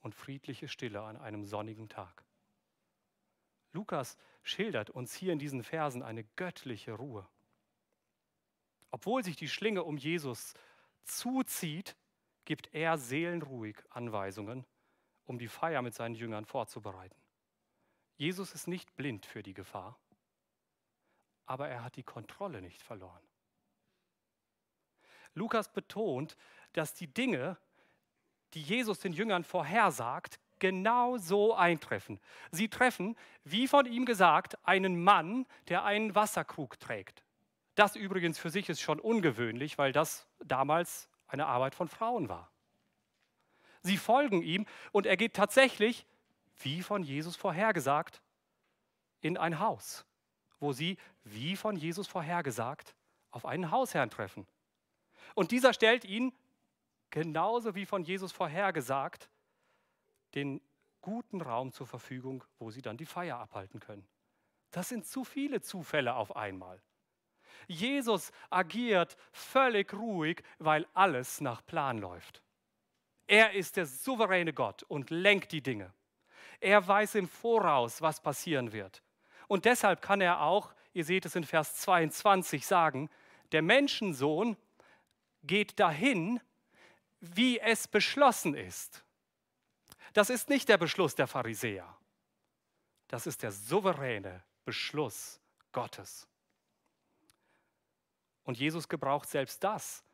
und 0.00 0.16
friedliche 0.16 0.66
Stille 0.66 1.02
an 1.02 1.16
einem 1.16 1.44
sonnigen 1.44 1.88
Tag. 1.88 2.24
Lukas 3.72 4.16
schildert 4.42 4.90
uns 4.90 5.14
hier 5.14 5.32
in 5.32 5.38
diesen 5.38 5.62
Versen 5.62 6.02
eine 6.02 6.24
göttliche 6.34 6.94
Ruhe. 6.94 7.24
Obwohl 8.90 9.22
sich 9.22 9.36
die 9.36 9.48
Schlinge 9.48 9.84
um 9.84 9.96
Jesus 9.96 10.52
zuzieht, 11.04 11.94
gibt 12.44 12.74
er 12.74 12.98
seelenruhig 12.98 13.76
Anweisungen, 13.90 14.66
um 15.26 15.38
die 15.38 15.46
Feier 15.46 15.80
mit 15.80 15.94
seinen 15.94 16.16
Jüngern 16.16 16.44
vorzubereiten. 16.44 17.14
Jesus 18.20 18.52
ist 18.52 18.68
nicht 18.68 18.96
blind 18.96 19.24
für 19.24 19.42
die 19.42 19.54
Gefahr, 19.54 19.98
aber 21.46 21.70
er 21.70 21.82
hat 21.82 21.96
die 21.96 22.02
Kontrolle 22.02 22.60
nicht 22.60 22.82
verloren. 22.82 23.22
Lukas 25.32 25.72
betont, 25.72 26.36
dass 26.74 26.92
die 26.92 27.06
Dinge, 27.06 27.56
die 28.52 28.60
Jesus 28.60 28.98
den 28.98 29.14
Jüngern 29.14 29.42
vorhersagt, 29.42 30.38
genau 30.58 31.16
so 31.16 31.54
eintreffen. 31.54 32.20
Sie 32.50 32.68
treffen, 32.68 33.16
wie 33.44 33.66
von 33.66 33.86
ihm 33.86 34.04
gesagt, 34.04 34.58
einen 34.68 35.02
Mann, 35.02 35.46
der 35.68 35.84
einen 35.84 36.14
Wasserkrug 36.14 36.78
trägt. 36.78 37.24
Das 37.74 37.96
übrigens 37.96 38.38
für 38.38 38.50
sich 38.50 38.68
ist 38.68 38.82
schon 38.82 39.00
ungewöhnlich, 39.00 39.78
weil 39.78 39.92
das 39.92 40.28
damals 40.40 41.08
eine 41.26 41.46
Arbeit 41.46 41.74
von 41.74 41.88
Frauen 41.88 42.28
war. 42.28 42.52
Sie 43.80 43.96
folgen 43.96 44.42
ihm 44.42 44.66
und 44.92 45.06
er 45.06 45.16
geht 45.16 45.32
tatsächlich 45.32 46.06
wie 46.62 46.82
von 46.82 47.02
Jesus 47.02 47.36
vorhergesagt, 47.36 48.22
in 49.20 49.36
ein 49.36 49.58
Haus, 49.58 50.04
wo 50.58 50.72
sie, 50.72 50.96
wie 51.24 51.56
von 51.56 51.76
Jesus 51.76 52.08
vorhergesagt, 52.08 52.94
auf 53.30 53.46
einen 53.46 53.70
Hausherrn 53.70 54.10
treffen. 54.10 54.46
Und 55.34 55.50
dieser 55.50 55.72
stellt 55.72 56.04
ihnen, 56.04 56.32
genauso 57.10 57.74
wie 57.74 57.86
von 57.86 58.02
Jesus 58.02 58.32
vorhergesagt, 58.32 59.28
den 60.34 60.60
guten 61.00 61.40
Raum 61.40 61.72
zur 61.72 61.86
Verfügung, 61.86 62.44
wo 62.58 62.70
sie 62.70 62.82
dann 62.82 62.96
die 62.96 63.06
Feier 63.06 63.38
abhalten 63.38 63.80
können. 63.80 64.06
Das 64.70 64.88
sind 64.88 65.06
zu 65.06 65.24
viele 65.24 65.60
Zufälle 65.60 66.14
auf 66.14 66.36
einmal. 66.36 66.80
Jesus 67.66 68.32
agiert 68.48 69.16
völlig 69.32 69.92
ruhig, 69.92 70.42
weil 70.58 70.86
alles 70.94 71.40
nach 71.40 71.64
Plan 71.64 71.98
läuft. 71.98 72.42
Er 73.26 73.52
ist 73.52 73.76
der 73.76 73.86
souveräne 73.86 74.52
Gott 74.52 74.82
und 74.84 75.10
lenkt 75.10 75.52
die 75.52 75.62
Dinge. 75.62 75.92
Er 76.60 76.86
weiß 76.86 77.16
im 77.16 77.28
Voraus, 77.28 78.02
was 78.02 78.20
passieren 78.20 78.72
wird. 78.72 79.02
Und 79.48 79.64
deshalb 79.64 80.02
kann 80.02 80.20
er 80.20 80.42
auch, 80.42 80.72
ihr 80.92 81.04
seht 81.04 81.24
es 81.24 81.34
in 81.34 81.44
Vers 81.44 81.76
22, 81.76 82.66
sagen, 82.66 83.10
der 83.52 83.62
Menschensohn 83.62 84.56
geht 85.42 85.80
dahin, 85.80 86.40
wie 87.20 87.58
es 87.58 87.88
beschlossen 87.88 88.54
ist. 88.54 89.04
Das 90.12 90.30
ist 90.30 90.48
nicht 90.48 90.68
der 90.68 90.78
Beschluss 90.78 91.14
der 91.14 91.26
Pharisäer. 91.26 91.96
Das 93.08 93.26
ist 93.26 93.42
der 93.42 93.52
souveräne 93.52 94.42
Beschluss 94.64 95.40
Gottes. 95.72 96.28
Und 98.44 98.58
Jesus 98.58 98.88
gebraucht 98.88 99.28
selbst 99.28 99.62
das, 99.62 100.04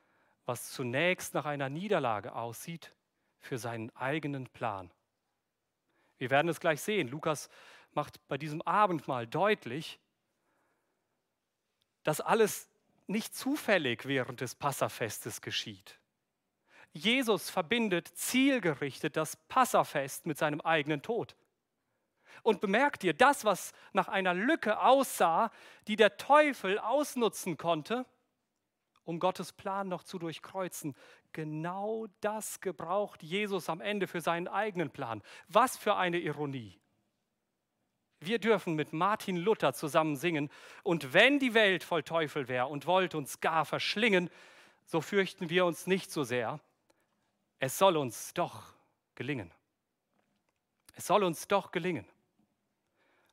was 0.45 0.71
zunächst 0.71 1.35
nach 1.35 1.45
einer 1.45 1.69
Niederlage 1.69 2.35
aussieht, 2.35 2.95
für 3.39 3.59
seinen 3.59 3.95
eigenen 3.97 4.49
Plan. 4.49 4.91
Wir 6.19 6.31
werden 6.31 6.49
es 6.49 6.61
gleich 6.61 6.81
sehen. 6.81 7.09
Lukas 7.09 7.49
macht 7.93 8.27
bei 8.29 8.39
diesem 8.39 8.63
Abendmahl 8.63 9.27
deutlich, 9.27 9.99
dass 12.03 12.21
alles 12.21 12.69
nicht 13.07 13.35
zufällig 13.35 14.07
während 14.07 14.41
des 14.41 14.55
Passafestes 14.55 15.41
geschieht. 15.41 15.99
Jesus 16.93 17.51
verbindet 17.51 18.09
zielgerichtet 18.09 19.17
das 19.17 19.37
Passafest 19.49 20.27
mit 20.27 20.39
seinem 20.39 20.61
eigenen 20.61 21.03
Tod. 21.03 21.37
Und 22.43 22.61
bemerkt 22.61 23.05
ihr, 23.05 23.13
das, 23.13 23.45
was 23.45 23.73
nach 23.93 24.09
einer 24.09 24.35
Lücke 24.35 24.81
aussah, 24.81 25.51
die 25.89 25.97
der 25.97 26.17
Teufel 26.17 26.79
ausnutzen 26.79 27.57
konnte, 27.57 28.07
um 29.07 29.21
Gottes 29.21 29.53
Plan 29.53 29.89
noch 29.89 30.03
zu 30.03 30.19
durchkreuzen, 30.19 30.95
genau 31.33 32.07
das 32.21 32.61
gebraucht 32.61 33.23
Jesus 33.23 33.71
am 33.71 33.81
Ende 33.81 34.07
für 34.07 34.21
seinen 34.21 34.49
eigenen 34.49 34.91
Plan. 34.91 35.23
Was 35.49 35.79
für 35.79 35.97
eine 35.97 36.19
Ironie. 36.19 36.79
Wir 38.19 38.39
dürfen 38.39 38.75
mit 38.75 38.93
Martin 38.93 39.37
Luther 39.37 39.73
zusammen 39.73 40.17
singen. 40.17 40.51
Und 40.83 41.15
wenn 41.15 41.39
die 41.39 41.55
Welt 41.55 41.85
voll 41.85 42.03
Teufel 42.03 42.49
wäre 42.49 42.67
und 42.67 42.87
wollte 42.87 43.17
uns 43.17 43.41
gar 43.41 43.65
verschlingen, 43.65 44.29
so 44.85 45.01
fürchten 45.01 45.51
wir 45.51 45.65
uns 45.65 45.87
nicht 45.87 46.11
so 46.11 46.25
sehr. 46.25 46.59
Es 47.59 47.79
soll 47.79 47.97
uns 47.97 48.35
doch 48.35 48.75
gelingen. 49.15 49.53
Es 50.95 51.07
soll 51.07 51.23
uns 51.25 51.47
doch 51.47 51.71
gelingen. 51.71 52.07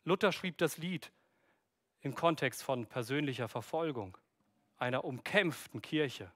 Luther 0.03 0.31
schrieb 0.31 0.57
das 0.57 0.77
Lied 0.77 1.11
im 2.01 2.13
Kontext 2.13 2.61
von 2.61 2.85
persönlicher 2.85 3.47
Verfolgung, 3.47 4.17
einer 4.77 5.03
umkämpften 5.03 5.81
Kirche 5.81 6.31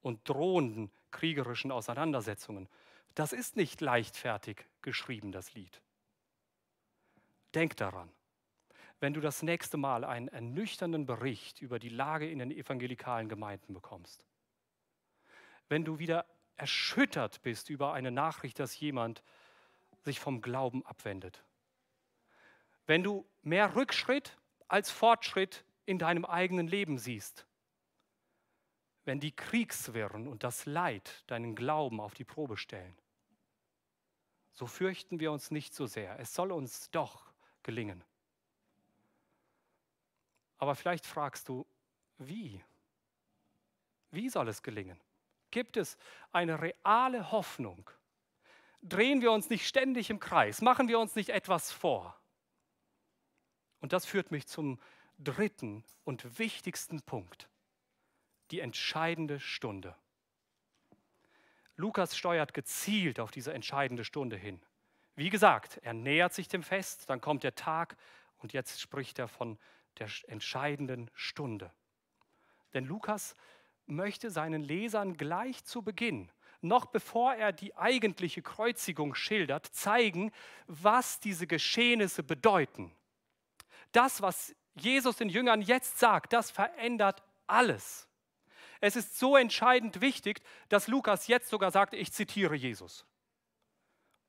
und 0.00 0.28
drohenden 0.28 0.90
kriegerischen 1.10 1.70
Auseinandersetzungen. 1.70 2.68
Das 3.14 3.32
ist 3.32 3.56
nicht 3.56 3.80
leichtfertig 3.80 4.66
geschrieben, 4.80 5.32
das 5.32 5.54
Lied. 5.54 5.82
Denk 7.54 7.76
daran, 7.76 8.10
wenn 9.00 9.14
du 9.14 9.20
das 9.20 9.42
nächste 9.42 9.76
Mal 9.76 10.04
einen 10.04 10.28
ernüchternden 10.28 11.06
Bericht 11.06 11.60
über 11.60 11.78
die 11.78 11.88
Lage 11.88 12.30
in 12.30 12.38
den 12.38 12.50
evangelikalen 12.50 13.28
Gemeinden 13.28 13.74
bekommst, 13.74 14.24
wenn 15.68 15.84
du 15.84 15.98
wieder 15.98 16.26
erschüttert 16.56 17.42
bist 17.42 17.68
über 17.68 17.92
eine 17.92 18.10
Nachricht, 18.10 18.58
dass 18.58 18.78
jemand 18.78 19.22
sich 20.02 20.20
vom 20.20 20.40
Glauben 20.40 20.84
abwendet, 20.86 21.44
wenn 22.86 23.02
du 23.02 23.28
mehr 23.42 23.74
Rückschritt 23.74 24.38
als 24.68 24.90
Fortschritt 24.90 25.64
in 25.86 25.98
deinem 25.98 26.24
eigenen 26.24 26.66
Leben 26.66 26.98
siehst, 26.98 27.46
wenn 29.04 29.20
die 29.20 29.32
Kriegswirren 29.32 30.28
und 30.28 30.44
das 30.44 30.66
Leid 30.66 31.24
deinen 31.26 31.54
Glauben 31.54 32.00
auf 32.00 32.14
die 32.14 32.24
Probe 32.24 32.56
stellen, 32.56 32.96
so 34.52 34.66
fürchten 34.66 35.18
wir 35.18 35.32
uns 35.32 35.50
nicht 35.50 35.74
so 35.74 35.86
sehr. 35.86 36.18
Es 36.20 36.34
soll 36.34 36.52
uns 36.52 36.90
doch 36.90 37.32
gelingen. 37.62 38.04
Aber 40.58 40.74
vielleicht 40.74 41.06
fragst 41.06 41.48
du, 41.48 41.66
wie? 42.18 42.62
Wie 44.10 44.28
soll 44.28 44.48
es 44.48 44.62
gelingen? 44.62 45.00
Gibt 45.50 45.76
es 45.76 45.96
eine 46.30 46.60
reale 46.60 47.32
Hoffnung? 47.32 47.90
Drehen 48.82 49.22
wir 49.22 49.32
uns 49.32 49.48
nicht 49.48 49.66
ständig 49.66 50.10
im 50.10 50.20
Kreis? 50.20 50.60
Machen 50.60 50.88
wir 50.88 50.98
uns 50.98 51.14
nicht 51.14 51.30
etwas 51.30 51.72
vor? 51.72 52.16
Und 53.80 53.92
das 53.92 54.06
führt 54.06 54.30
mich 54.30 54.46
zum 54.46 54.78
dritten 55.18 55.84
und 56.04 56.38
wichtigsten 56.38 57.02
Punkt, 57.02 57.48
die 58.50 58.60
entscheidende 58.60 59.40
Stunde. 59.40 59.96
Lukas 61.76 62.16
steuert 62.16 62.54
gezielt 62.54 63.18
auf 63.18 63.30
diese 63.30 63.52
entscheidende 63.52 64.04
Stunde 64.04 64.36
hin. 64.36 64.60
Wie 65.14 65.30
gesagt, 65.30 65.78
er 65.82 65.94
nähert 65.94 66.32
sich 66.32 66.48
dem 66.48 66.62
Fest, 66.62 67.08
dann 67.08 67.20
kommt 67.20 67.42
der 67.42 67.54
Tag 67.54 67.96
und 68.38 68.52
jetzt 68.52 68.80
spricht 68.80 69.18
er 69.18 69.28
von 69.28 69.58
der 69.98 70.08
entscheidenden 70.26 71.10
Stunde. 71.14 71.72
Denn 72.72 72.84
Lukas 72.84 73.34
möchte 73.86 74.30
seinen 74.30 74.62
Lesern 74.62 75.16
gleich 75.16 75.64
zu 75.64 75.82
Beginn, 75.82 76.30
noch 76.60 76.86
bevor 76.86 77.34
er 77.34 77.52
die 77.52 77.74
eigentliche 77.76 78.40
Kreuzigung 78.40 79.14
schildert, 79.14 79.66
zeigen, 79.66 80.30
was 80.66 81.20
diese 81.20 81.46
Geschehnisse 81.46 82.22
bedeuten. 82.22 82.94
Das, 83.90 84.22
was 84.22 84.54
Jesus 84.74 85.16
den 85.16 85.28
Jüngern 85.28 85.60
jetzt 85.60 85.98
sagt, 85.98 86.32
das 86.32 86.50
verändert 86.50 87.22
alles. 87.46 88.08
Es 88.80 88.96
ist 88.96 89.18
so 89.18 89.36
entscheidend 89.36 90.00
wichtig, 90.00 90.42
dass 90.68 90.88
Lukas 90.88 91.28
jetzt 91.28 91.48
sogar 91.48 91.70
sagt, 91.70 91.94
ich 91.94 92.12
zitiere 92.12 92.56
Jesus. 92.56 93.06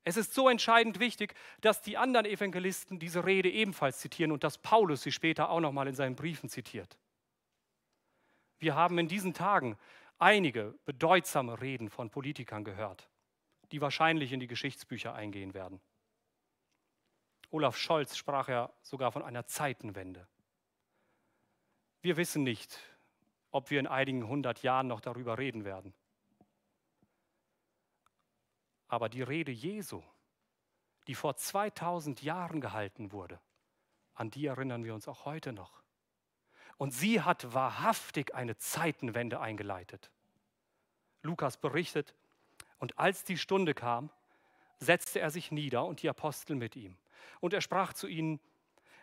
Es 0.04 0.16
ist 0.18 0.34
so 0.34 0.48
entscheidend 0.50 1.00
wichtig, 1.00 1.34
dass 1.62 1.80
die 1.80 1.96
anderen 1.96 2.26
Evangelisten 2.26 2.98
diese 2.98 3.24
Rede 3.24 3.50
ebenfalls 3.50 3.98
zitieren 3.98 4.32
und 4.32 4.44
dass 4.44 4.58
Paulus 4.58 5.02
sie 5.02 5.12
später 5.12 5.48
auch 5.48 5.60
nochmal 5.60 5.88
in 5.88 5.94
seinen 5.94 6.14
Briefen 6.14 6.50
zitiert. 6.50 6.98
Wir 8.58 8.74
haben 8.74 8.98
in 8.98 9.08
diesen 9.08 9.32
Tagen 9.32 9.78
einige 10.18 10.78
bedeutsame 10.84 11.60
Reden 11.60 11.88
von 11.88 12.10
Politikern 12.10 12.64
gehört, 12.64 13.08
die 13.72 13.80
wahrscheinlich 13.80 14.32
in 14.32 14.40
die 14.40 14.46
Geschichtsbücher 14.46 15.14
eingehen 15.14 15.54
werden. 15.54 15.80
Olaf 17.50 17.76
Scholz 17.76 18.16
sprach 18.16 18.48
ja 18.48 18.72
sogar 18.82 19.10
von 19.10 19.22
einer 19.22 19.46
Zeitenwende. 19.46 20.28
Wir 22.04 22.18
wissen 22.18 22.42
nicht, 22.42 22.78
ob 23.50 23.70
wir 23.70 23.80
in 23.80 23.86
einigen 23.86 24.28
hundert 24.28 24.62
Jahren 24.62 24.88
noch 24.88 25.00
darüber 25.00 25.38
reden 25.38 25.64
werden. 25.64 25.94
Aber 28.88 29.08
die 29.08 29.22
Rede 29.22 29.50
Jesu, 29.50 30.02
die 31.06 31.14
vor 31.14 31.34
2000 31.34 32.22
Jahren 32.22 32.60
gehalten 32.60 33.10
wurde, 33.10 33.40
an 34.12 34.30
die 34.30 34.44
erinnern 34.44 34.84
wir 34.84 34.92
uns 34.92 35.08
auch 35.08 35.24
heute 35.24 35.54
noch. 35.54 35.82
Und 36.76 36.90
sie 36.90 37.22
hat 37.22 37.54
wahrhaftig 37.54 38.34
eine 38.34 38.58
Zeitenwende 38.58 39.40
eingeleitet. 39.40 40.10
Lukas 41.22 41.56
berichtet, 41.56 42.14
und 42.80 42.98
als 42.98 43.24
die 43.24 43.38
Stunde 43.38 43.72
kam, 43.72 44.10
setzte 44.76 45.20
er 45.20 45.30
sich 45.30 45.50
nieder 45.50 45.86
und 45.86 46.02
die 46.02 46.10
Apostel 46.10 46.54
mit 46.54 46.76
ihm. 46.76 46.98
Und 47.40 47.54
er 47.54 47.62
sprach 47.62 47.94
zu 47.94 48.08
ihnen, 48.08 48.40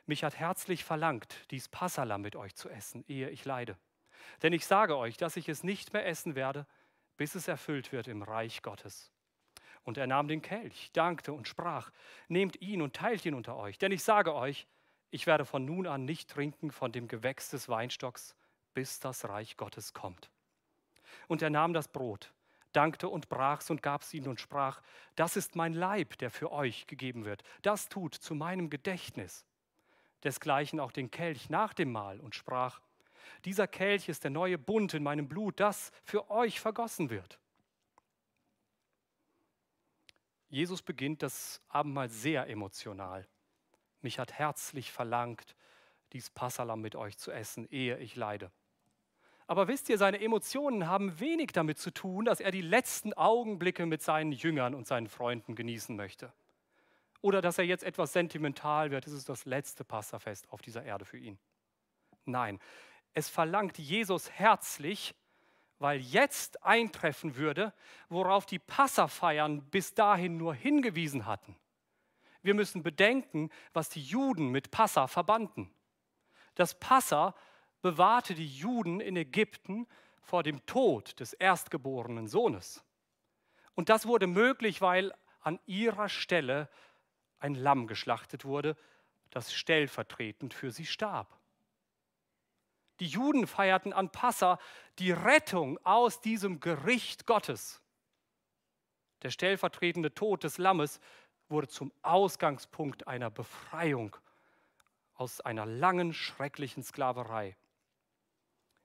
mich 0.06 0.24
hat 0.24 0.38
herzlich 0.38 0.84
verlangt, 0.84 1.46
dies 1.52 1.68
Passala 1.68 2.18
mit 2.18 2.36
euch 2.36 2.56
zu 2.56 2.70
essen, 2.70 3.04
ehe 3.08 3.30
ich 3.30 3.46
leide. 3.46 3.78
Denn 4.42 4.54
ich 4.54 4.66
sage 4.66 4.98
euch, 4.98 5.18
dass 5.18 5.38
ich 5.38 5.50
es 5.50 5.64
nicht 5.64 5.94
mehr 5.94 6.06
essen 6.06 6.36
werde, 6.36 6.66
bis 7.18 7.36
es 7.36 7.48
erfüllt 7.48 7.92
wird 7.92 8.08
im 8.08 8.24
Reich 8.24 8.62
Gottes. 8.62 9.12
Und 9.84 9.98
er 9.98 10.08
nahm 10.08 10.28
den 10.28 10.42
Kelch, 10.42 10.92
dankte 10.94 11.34
und 11.34 11.48
sprach, 11.48 11.92
nehmt 12.28 12.62
ihn 12.62 12.82
und 12.82 12.96
teilt 12.96 13.26
ihn 13.26 13.34
unter 13.34 13.56
euch, 13.58 13.78
denn 13.78 13.92
ich 13.92 14.04
sage 14.04 14.34
euch, 14.36 14.68
ich 15.10 15.28
werde 15.28 15.46
von 15.46 15.66
nun 15.66 15.88
an 15.88 16.06
nicht 16.06 16.30
trinken 16.30 16.72
von 16.72 16.92
dem 16.92 17.08
Gewächs 17.08 17.50
des 17.50 17.68
Weinstocks, 17.68 18.36
bis 18.74 19.00
das 19.00 19.28
Reich 19.28 19.58
Gottes 19.58 19.94
kommt. 19.94 20.30
Und 21.28 21.42
er 21.42 21.50
nahm 21.50 21.74
das 21.74 21.90
Brot, 21.90 22.32
dankte 22.72 23.10
und 23.10 23.28
brach's 23.28 23.70
und 23.70 23.82
gab's 23.82 24.14
ihnen 24.14 24.28
und 24.28 24.40
sprach, 24.40 24.82
das 25.16 25.36
ist 25.36 25.56
mein 25.56 25.74
Leib, 25.74 26.18
der 26.20 26.32
für 26.32 26.52
euch 26.52 26.88
gegeben 26.88 27.26
wird. 27.26 27.44
Das 27.62 27.90
tut 27.90 28.16
zu 28.16 28.36
meinem 28.36 28.70
Gedächtnis. 28.70 29.46
Desgleichen 30.24 30.80
auch 30.80 30.92
den 30.92 31.12
Kelch 31.12 31.50
nach 31.50 31.74
dem 31.74 31.92
Mahl 31.92 32.20
und 32.20 32.36
sprach, 32.36 32.80
dieser 33.46 33.68
Kelch 33.68 34.10
ist 34.10 34.24
der 34.24 34.32
neue 34.32 34.58
Bund 34.58 34.94
in 34.94 35.04
meinem 35.04 35.28
Blut, 35.28 35.60
das 35.60 35.92
für 36.04 36.30
euch 36.30 36.60
vergossen 36.60 37.10
wird. 37.10 37.40
Jesus 40.50 40.82
beginnt 40.82 41.24
das 41.24 41.62
Abendmahl 41.70 42.10
sehr 42.10 42.48
emotional. 42.48 43.28
Mich 44.02 44.20
hat 44.20 44.34
herzlich 44.34 44.92
verlangt, 44.92 45.56
dies 46.12 46.30
Passalam 46.30 46.82
mit 46.82 46.96
euch 46.96 47.18
zu 47.18 47.32
essen, 47.32 47.68
ehe 47.70 47.98
ich 47.98 48.16
leide. 48.16 48.52
Aber 49.48 49.68
wisst 49.68 49.90
ihr, 49.90 49.98
seine 49.98 50.22
Emotionen 50.22 50.88
haben 50.88 51.20
wenig 51.20 51.52
damit 51.52 51.78
zu 51.78 51.92
tun, 51.92 52.26
dass 52.26 52.40
er 52.40 52.52
die 52.52 52.62
letzten 52.62 53.14
Augenblicke 53.14 53.86
mit 53.86 54.02
seinen 54.02 54.32
Jüngern 54.32 54.76
und 54.76 54.88
seinen 54.88 55.08
Freunden 55.08 55.56
genießen 55.56 55.96
möchte. 55.96 56.34
Oder 57.22 57.42
dass 57.42 57.58
er 57.58 57.66
jetzt 57.66 57.84
etwas 57.84 58.14
sentimental 58.14 58.92
wird, 58.92 59.06
es 59.06 59.14
ist 59.14 59.30
das 59.30 59.46
letzte 59.46 59.84
Passafest 59.84 60.52
auf 60.52 60.62
dieser 60.62 60.84
Erde 60.84 61.06
für 61.06 61.18
ihn. 61.18 61.38
Nein, 62.26 62.60
es 63.14 63.30
verlangt 63.30 63.78
Jesus 63.78 64.32
herzlich, 64.32 65.14
weil 65.80 66.00
jetzt 66.00 66.64
eintreffen 66.64 67.36
würde, 67.36 67.74
worauf 68.10 68.46
die 68.46 68.60
Passafeiern 68.60 69.64
bis 69.70 69.94
dahin 69.94 70.38
nur 70.38 70.54
hingewiesen 70.54 71.26
hatten. 71.26 71.56
Wir 72.44 72.54
müssen 72.54 72.84
bedenken, 72.84 73.50
was 73.74 73.90
die 73.90 74.02
Juden 74.02 74.50
mit 74.50 74.72
Passa 74.72 75.08
verbanden. 75.08 75.72
Das 76.56 76.80
Passa 76.80 77.36
bewahrte 77.82 78.34
die 78.34 78.48
Juden 78.48 79.00
in 79.00 79.16
Ägypten 79.16 79.88
vor 80.22 80.44
dem 80.44 80.66
Tod 80.66 81.20
des 81.20 81.34
erstgeborenen 81.34 82.28
Sohnes. 82.28 82.84
Und 83.74 83.90
das 83.90 84.06
wurde 84.06 84.28
möglich, 84.28 84.82
weil 84.82 85.14
an 85.42 85.60
ihrer 85.66 86.10
Stelle 86.10 86.70
ein 87.42 87.56
Lamm 87.56 87.88
geschlachtet 87.88 88.46
wurde, 88.46 88.78
das 89.30 89.54
stellvertretend 89.54 90.54
für 90.54 90.72
sie 90.72 90.86
starb. 90.86 91.38
Die 93.00 93.08
Juden 93.08 93.48
feierten 93.48 93.94
an 93.94 94.12
Passa 94.12 94.60
die 95.00 95.12
Rettung 95.12 95.80
aus 95.84 96.22
diesem 96.22 96.60
Gericht 96.60 97.26
Gottes. 97.26 97.82
Der 99.24 99.32
stellvertretende 99.32 100.14
Tod 100.14 100.44
des 100.44 100.58
Lammes 100.58 101.00
wurde 101.50 101.68
zum 101.68 101.92
Ausgangspunkt 102.02 103.08
einer 103.08 103.30
Befreiung 103.30 104.16
aus 105.16 105.42
einer 105.42 105.66
langen, 105.66 106.14
schrecklichen 106.14 106.84
Sklaverei. 106.84 107.56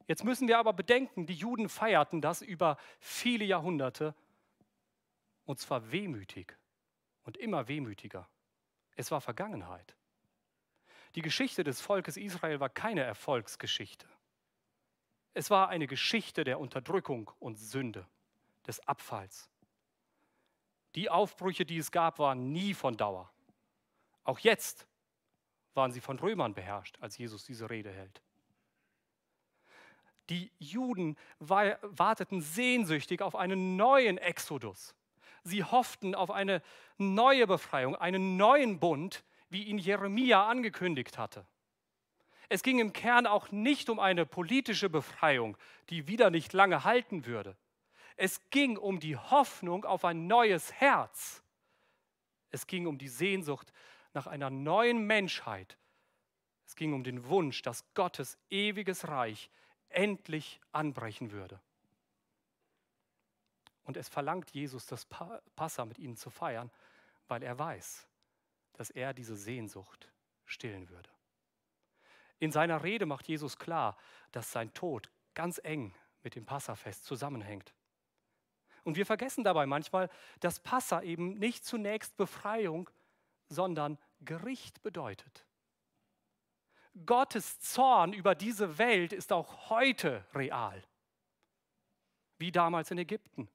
Jetzt 0.07 0.25
müssen 0.25 0.49
wir 0.49 0.59
aber 0.59 0.73
bedenken, 0.73 1.27
die 1.27 1.35
Juden 1.35 1.69
feierten 1.69 2.21
das 2.21 2.43
über 2.43 2.77
viele 3.01 3.45
Jahrhunderte 3.45 4.15
und 5.45 5.59
zwar 5.59 5.91
wehmütig 5.91 6.57
und 7.23 7.37
immer 7.37 7.69
wehmütiger. 7.69 8.29
Es 8.97 9.11
war 9.11 9.21
Vergangenheit. 9.21 9.95
Die 11.15 11.23
Geschichte 11.23 11.65
des 11.65 11.81
Volkes 11.81 12.17
Israel 12.17 12.61
war 12.61 12.69
keine 12.69 13.03
Erfolgsgeschichte. 13.03 14.09
Es 15.35 15.51
war 15.51 15.69
eine 15.69 15.87
Geschichte 15.87 16.45
der 16.45 16.59
Unterdrückung 16.59 17.31
und 17.39 17.57
Sünde, 17.57 18.07
des 18.67 18.81
Abfalls. 18.89 19.49
Die 20.95 21.11
Aufbrüche, 21.11 21.67
die 21.67 21.77
es 21.77 21.91
gab, 21.91 22.19
waren 22.19 22.53
nie 22.53 22.73
von 22.73 22.97
Dauer. 22.97 23.31
Auch 24.25 24.39
jetzt 24.39 24.87
waren 25.75 25.93
sie 25.93 26.01
von 26.01 26.19
Römern 26.19 26.55
beherrscht, 26.55 26.97
als 27.01 27.19
Jesus 27.19 27.45
diese 27.45 27.69
Rede 27.69 27.93
hält. 27.93 28.23
Die 30.31 30.51
Juden 30.59 31.17
warteten 31.39 32.41
sehnsüchtig 32.41 33.23
auf 33.23 33.37
einen 33.37 33.77
neuen 33.77 34.19
Exodus. 34.19 34.95
Sie 35.47 35.63
hofften 35.63 36.17
auf 36.17 36.33
eine 36.33 36.61
neue 36.99 37.47
Befreiung, 37.47 37.95
einen 37.95 38.37
neuen 38.37 38.81
Bund, 38.81 39.25
wie 39.49 39.63
ihn 39.63 39.79
Jeremia 39.79 40.45
angekündigt 40.49 41.19
hatte. 41.19 41.47
Es 42.49 42.65
ging 42.65 42.81
im 42.81 42.93
Kern 42.93 43.27
auch 43.27 43.53
nicht 43.53 43.89
um 43.89 44.01
eine 44.01 44.27
politische 44.27 44.91
Befreiung, 44.91 45.57
die 45.89 46.09
wieder 46.09 46.31
nicht 46.31 46.53
lange 46.53 46.83
halten 46.83 47.27
würde. 47.27 47.57
Es 48.17 48.51
ging 48.51 48.77
um 48.77 48.99
die 48.99 49.17
Hoffnung 49.17 49.85
auf 49.85 50.05
ein 50.05 50.27
neues 50.27 50.73
Herz. 50.73 51.45
Es 52.51 52.67
ging 52.67 52.87
um 52.87 52.99
die 52.99 53.09
Sehnsucht 53.09 53.73
nach 54.15 54.27
einer 54.27 54.51
neuen 54.51 55.07
Menschheit. 55.07 55.79
Es 56.67 56.75
ging 56.75 56.93
um 56.93 57.05
den 57.05 57.29
Wunsch, 57.29 57.63
dass 57.63 57.85
Gottes 57.95 58.37
ewiges 58.51 59.07
Reich 59.07 59.49
endlich 59.91 60.61
anbrechen 60.73 61.31
würde. 61.31 61.61
Und 63.87 63.97
es 63.97 64.09
verlangt 64.09 64.51
Jesus, 64.51 64.87
das 64.87 65.07
Passa 65.07 65.85
mit 65.85 65.99
ihnen 65.99 66.17
zu 66.17 66.29
feiern, 66.29 66.71
weil 67.29 67.43
er 67.43 67.59
weiß, 67.59 68.07
dass 68.75 68.91
er 68.91 69.15
diese 69.15 69.37
Sehnsucht 69.37 70.11
stillen 70.45 70.89
würde. 70.91 71.09
In 72.39 72.53
seiner 72.53 72.83
Rede 72.83 73.07
macht 73.07 73.29
Jesus 73.29 73.59
klar, 73.59 73.97
dass 74.33 74.53
sein 74.53 74.75
Tod 74.75 75.11
ganz 75.35 75.61
eng 75.63 75.95
mit 76.23 76.35
dem 76.35 76.45
Passafest 76.45 77.05
zusammenhängt. 77.05 77.73
Und 78.83 78.97
wir 78.97 79.07
vergessen 79.07 79.45
dabei 79.45 79.67
manchmal, 79.67 80.11
dass 80.41 80.61
Passa 80.61 81.03
eben 81.03 81.35
nicht 81.35 81.65
zunächst 81.65 82.17
Befreiung, 82.17 82.91
sondern 83.49 83.99
Gericht 84.21 84.83
bedeutet. 84.83 85.47
Gottes 87.05 87.61
Zorn 87.61 88.13
über 88.13 88.35
diese 88.35 88.79
Welt 88.79 89.13
ist 89.13 89.33
auch 89.33 89.71
heute 89.71 90.25
real, 90.35 90.83
wie 92.39 92.51
damals 92.51 92.91
in 92.91 92.99
Ägypten. 92.99 93.49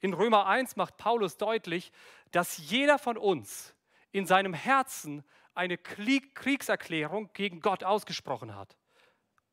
In 0.00 0.14
Römer 0.14 0.46
1 0.46 0.76
macht 0.76 0.96
Paulus 0.96 1.36
deutlich, 1.36 1.92
dass 2.30 2.58
jeder 2.58 2.98
von 2.98 3.16
uns 3.16 3.74
in 4.12 4.26
seinem 4.26 4.54
Herzen 4.54 5.24
eine 5.54 5.78
Kriegserklärung 5.78 7.32
gegen 7.32 7.60
Gott 7.60 7.82
ausgesprochen 7.82 8.54
hat. 8.54 8.76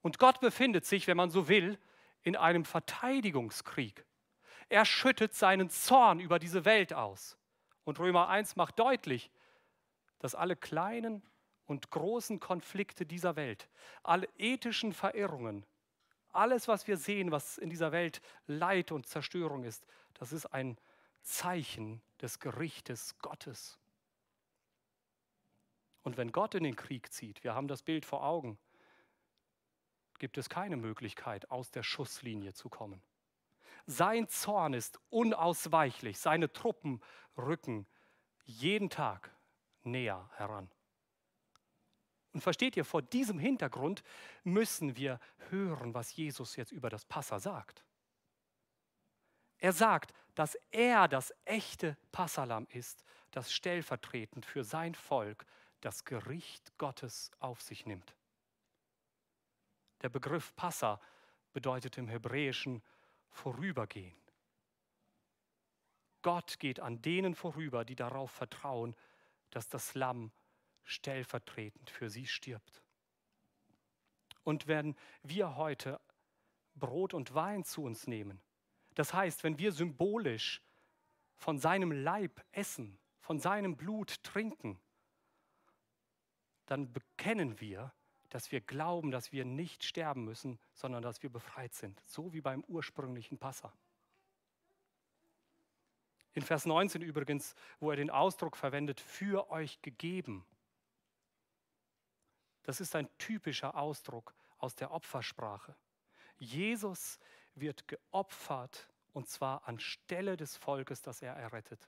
Und 0.02 0.20
Gott 0.20 0.42
befindet 0.42 0.86
sich, 0.86 1.08
wenn 1.08 1.18
man 1.18 1.30
so 1.30 1.48
will, 1.48 1.80
in 2.24 2.36
einem 2.36 2.66
Verteidigungskrieg. 2.66 4.06
Er 4.70 4.86
schüttet 4.86 5.34
seinen 5.34 5.70
Zorn 5.70 6.20
über 6.20 6.40
diese 6.40 6.66
Welt 6.66 6.94
aus. 6.94 7.38
Und 7.86 8.00
Römer 8.00 8.30
1 8.30 8.56
macht 8.56 8.80
deutlich, 8.80 9.32
dass 10.20 10.36
alle 10.36 10.56
kleinen 10.56 11.22
und 11.66 11.90
großen 11.90 12.40
Konflikte 12.40 13.06
dieser 13.06 13.36
Welt, 13.36 13.70
alle 14.04 14.28
ethischen 14.38 14.94
Verirrungen, 14.94 15.66
alles, 16.36 16.68
was 16.68 16.88
wir 16.88 16.98
sehen, 16.98 17.32
was 17.32 17.58
in 17.58 17.70
dieser 17.70 17.92
Welt 17.92 18.22
Leid 18.48 18.92
und 18.92 19.08
Zerstörung 19.08 19.64
ist, 19.64 19.86
das 20.16 20.34
ist 20.34 20.48
ein 20.48 20.78
Zeichen 21.22 22.02
des 22.22 22.40
Gerichtes 22.40 23.18
Gottes. 23.20 23.80
Und 26.04 26.18
wenn 26.18 26.32
Gott 26.32 26.54
in 26.56 26.64
den 26.64 26.76
Krieg 26.76 27.12
zieht, 27.12 27.44
wir 27.44 27.56
haben 27.56 27.68
das 27.68 27.82
Bild 27.82 28.06
vor 28.06 28.24
Augen, 28.24 28.58
gibt 30.20 30.38
es 30.38 30.50
keine 30.50 30.78
Möglichkeit, 30.78 31.50
aus 31.50 31.72
der 31.72 31.84
Schusslinie 31.84 32.54
zu 32.54 32.70
kommen. 32.70 33.02
Sein 33.86 34.28
Zorn 34.28 34.74
ist 34.74 35.00
unausweichlich, 35.10 36.20
seine 36.20 36.52
Truppen 36.52 37.02
rücken 37.38 37.88
jeden 38.46 38.90
Tag 38.90 39.36
näher 39.84 40.30
heran. 40.36 40.70
Und 42.34 42.42
versteht 42.42 42.76
ihr, 42.76 42.84
vor 42.84 43.02
diesem 43.02 43.40
Hintergrund 43.40 44.04
müssen 44.44 44.98
wir 44.98 45.20
hören, 45.50 45.94
was 45.94 46.16
Jesus 46.16 46.56
jetzt 46.56 46.72
über 46.72 46.90
das 46.90 47.06
Passa 47.06 47.40
sagt. 47.40 47.86
Er 49.60 49.72
sagt, 49.72 50.14
dass 50.36 50.58
er 50.72 51.08
das 51.08 51.32
echte 51.46 51.96
Passalam 52.12 52.68
ist, 52.72 53.04
das 53.32 53.54
stellvertretend 53.54 54.46
für 54.46 54.64
sein 54.64 54.96
Volk 54.96 55.46
das 55.80 56.06
Gericht 56.06 56.78
Gottes 56.78 57.32
auf 57.40 57.62
sich 57.62 57.86
nimmt. 57.86 58.16
Der 60.02 60.10
Begriff 60.10 60.56
Passa 60.56 61.00
bedeutet 61.54 61.98
im 61.98 62.08
Hebräischen 62.08 62.82
vorübergehen. 63.30 64.16
Gott 66.22 66.60
geht 66.60 66.80
an 66.80 67.02
denen 67.02 67.36
vorüber, 67.36 67.86
die 67.86 67.96
darauf 67.96 68.32
vertrauen, 68.32 68.96
dass 69.50 69.70
das 69.70 69.94
Lamm 69.94 70.32
stellvertretend 70.84 71.90
für 71.90 72.10
sie 72.10 72.28
stirbt. 72.28 72.84
Und 74.44 74.68
wenn 74.68 74.96
wir 75.22 75.56
heute 75.56 76.00
Brot 76.76 77.14
und 77.14 77.34
Wein 77.34 77.64
zu 77.64 77.84
uns 77.84 78.08
nehmen, 78.08 78.42
das 78.96 79.14
heißt, 79.14 79.44
wenn 79.44 79.58
wir 79.58 79.72
symbolisch 79.72 80.62
von 81.36 81.58
seinem 81.58 81.92
Leib 81.92 82.44
essen, 82.52 83.00
von 83.20 83.40
seinem 83.40 83.76
Blut 83.76 84.24
trinken, 84.24 84.80
dann 86.66 86.92
bekennen 86.92 87.60
wir, 87.60 87.94
dass 88.30 88.52
wir 88.52 88.62
glauben, 88.62 89.12
dass 89.12 89.32
wir 89.32 89.46
nicht 89.46 89.84
sterben 89.84 90.26
müssen, 90.26 90.60
sondern 90.74 91.04
dass 91.04 91.22
wir 91.22 91.30
befreit 91.30 91.74
sind, 91.74 92.02
so 92.06 92.34
wie 92.34 92.42
beim 92.42 92.64
ursprünglichen 92.64 93.38
Passa. 93.38 93.74
In 96.34 96.42
Vers 96.42 96.66
19 96.66 97.02
übrigens, 97.04 97.54
wo 97.80 97.92
er 97.92 97.98
den 97.98 98.10
Ausdruck 98.10 98.58
verwendet, 98.58 99.00
für 99.00 99.52
euch 99.52 99.82
gegeben. 99.84 100.44
Das 102.64 102.82
ist 102.82 102.96
ein 102.96 103.10
typischer 103.18 103.76
Ausdruck 103.76 104.34
aus 104.58 104.76
der 104.76 104.92
Opfersprache. 104.92 105.76
Jesus 106.38 107.20
wird 107.56 107.88
geopfert 107.88 108.90
und 109.12 109.28
zwar 109.28 109.68
anstelle 109.68 110.38
des 110.38 110.58
Volkes, 110.58 111.02
das 111.02 111.22
er 111.22 111.34
errettet. 111.34 111.88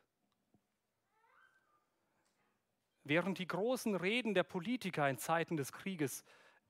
Während 3.04 3.38
die 3.38 3.48
großen 3.48 3.96
Reden 3.96 4.34
der 4.34 4.44
Politiker 4.44 5.10
in 5.10 5.18
Zeiten 5.18 5.58
des 5.58 5.72
Krieges 5.72 6.24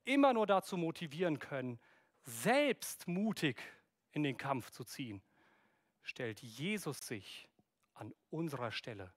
immer 0.04 0.34
nur 0.34 0.46
dazu 0.46 0.78
motivieren 0.78 1.40
können, 1.40 1.80
selbst 2.24 3.08
mutig 3.08 3.62
in 4.12 4.24
den 4.24 4.38
Kampf 4.38 4.72
zu 4.72 4.84
ziehen, 4.84 5.22
stellt 6.02 6.42
Jesus 6.42 7.00
sich 7.00 7.50
an 7.94 8.14
unserer 8.30 8.72
Stelle 8.72 9.14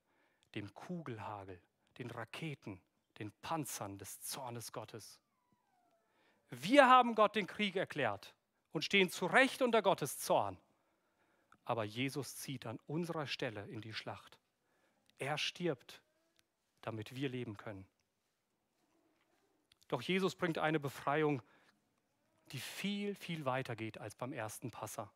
dem 0.54 0.72
Kugelhagel, 0.74 1.60
den 1.98 2.10
Raketen, 2.10 2.80
den 3.18 3.32
Panzern 3.42 3.98
des 3.98 4.20
Zornes 4.22 4.72
Gottes. 4.72 5.20
Wir 6.50 6.88
haben 6.88 7.14
Gott 7.14 7.36
den 7.36 7.46
Krieg 7.46 7.76
erklärt 7.76 8.34
und 8.72 8.84
stehen 8.84 9.10
zu 9.10 9.26
Recht 9.26 9.62
unter 9.62 9.82
Gottes 9.82 10.18
Zorn. 10.18 10.58
Aber 11.64 11.84
Jesus 11.84 12.36
zieht 12.36 12.64
an 12.66 12.78
unserer 12.86 13.26
Stelle 13.26 13.66
in 13.66 13.80
die 13.80 13.92
Schlacht. 13.92 14.38
Er 15.18 15.36
stirbt, 15.36 16.00
damit 16.80 17.14
wir 17.14 17.28
leben 17.28 17.56
können. 17.56 17.86
Doch 19.88 20.00
Jesus 20.00 20.34
bringt 20.34 20.58
eine 20.58 20.80
Befreiung, 20.80 21.42
die 22.52 22.58
viel, 22.58 23.14
viel 23.14 23.44
weiter 23.44 23.76
geht 23.76 23.98
als 23.98 24.14
beim 24.14 24.32
ersten 24.32 24.70
Passer. 24.70 25.12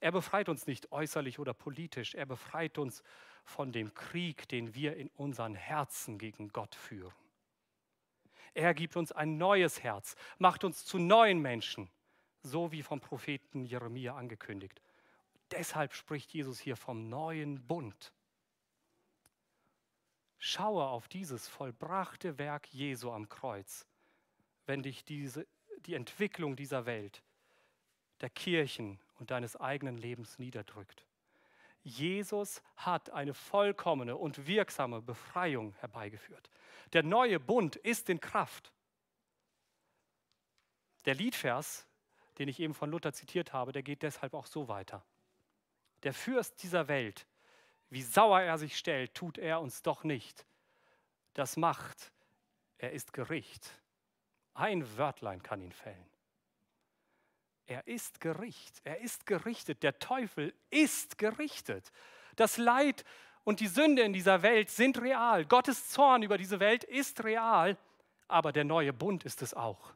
Er 0.00 0.12
befreit 0.12 0.48
uns 0.48 0.66
nicht 0.66 0.90
äußerlich 0.92 1.38
oder 1.38 1.54
politisch, 1.54 2.14
er 2.14 2.26
befreit 2.26 2.78
uns 2.78 3.02
von 3.44 3.70
dem 3.70 3.94
Krieg, 3.94 4.48
den 4.48 4.74
wir 4.74 4.96
in 4.96 5.08
unseren 5.10 5.54
Herzen 5.54 6.18
gegen 6.18 6.48
Gott 6.48 6.74
führen. 6.74 7.14
Er 8.54 8.72
gibt 8.72 8.96
uns 8.96 9.10
ein 9.10 9.36
neues 9.36 9.82
Herz, 9.82 10.14
macht 10.38 10.64
uns 10.64 10.84
zu 10.84 10.98
neuen 10.98 11.40
Menschen, 11.40 11.90
so 12.42 12.70
wie 12.70 12.82
vom 12.82 13.00
Propheten 13.00 13.64
Jeremia 13.64 14.14
angekündigt. 14.14 14.80
Deshalb 15.50 15.92
spricht 15.92 16.32
Jesus 16.32 16.60
hier 16.60 16.76
vom 16.76 17.08
neuen 17.08 17.66
Bund. 17.66 18.12
Schaue 20.38 20.84
auf 20.86 21.08
dieses 21.08 21.48
vollbrachte 21.48 22.38
Werk 22.38 22.72
Jesu 22.72 23.10
am 23.10 23.28
Kreuz, 23.28 23.86
wenn 24.66 24.82
dich 24.82 25.04
diese, 25.04 25.46
die 25.86 25.94
Entwicklung 25.94 26.54
dieser 26.54 26.86
Welt, 26.86 27.22
der 28.20 28.30
Kirchen 28.30 29.00
und 29.18 29.30
deines 29.30 29.56
eigenen 29.56 29.96
Lebens 29.96 30.38
niederdrückt. 30.38 31.06
Jesus 31.84 32.62
hat 32.76 33.10
eine 33.10 33.34
vollkommene 33.34 34.16
und 34.16 34.46
wirksame 34.46 35.00
Befreiung 35.00 35.74
herbeigeführt. 35.74 36.50
Der 36.92 37.02
neue 37.02 37.38
Bund 37.38 37.76
ist 37.76 38.10
in 38.10 38.20
Kraft. 38.20 38.72
Der 41.04 41.14
Liedvers 41.14 41.86
den 42.38 42.48
ich 42.48 42.60
eben 42.60 42.74
von 42.74 42.90
Luther 42.90 43.12
zitiert 43.12 43.52
habe, 43.52 43.72
der 43.72 43.82
geht 43.82 44.02
deshalb 44.02 44.34
auch 44.34 44.46
so 44.46 44.68
weiter. 44.68 45.04
Der 46.02 46.12
Fürst 46.12 46.62
dieser 46.62 46.88
Welt, 46.88 47.26
wie 47.90 48.02
sauer 48.02 48.40
er 48.40 48.58
sich 48.58 48.76
stellt, 48.76 49.14
tut 49.14 49.38
er 49.38 49.60
uns 49.60 49.82
doch 49.82 50.04
nicht. 50.04 50.46
Das 51.34 51.56
macht, 51.56 52.12
er 52.78 52.92
ist 52.92 53.12
Gericht. 53.12 53.80
Ein 54.54 54.96
Wörtlein 54.96 55.42
kann 55.42 55.62
ihn 55.62 55.72
fällen. 55.72 56.06
Er 57.66 57.86
ist 57.86 58.20
Gericht, 58.20 58.80
er 58.84 59.00
ist 59.00 59.26
gerichtet, 59.26 59.82
der 59.82 59.98
Teufel 59.98 60.54
ist 60.70 61.16
gerichtet. 61.16 61.90
Das 62.36 62.58
Leid 62.58 63.04
und 63.44 63.60
die 63.60 63.68
Sünde 63.68 64.02
in 64.02 64.12
dieser 64.12 64.42
Welt 64.42 64.70
sind 64.70 65.00
real. 65.00 65.44
Gottes 65.46 65.88
Zorn 65.88 66.22
über 66.22 66.36
diese 66.36 66.60
Welt 66.60 66.84
ist 66.84 67.24
real, 67.24 67.78
aber 68.28 68.52
der 68.52 68.64
neue 68.64 68.92
Bund 68.92 69.24
ist 69.24 69.42
es 69.42 69.54
auch. 69.54 69.94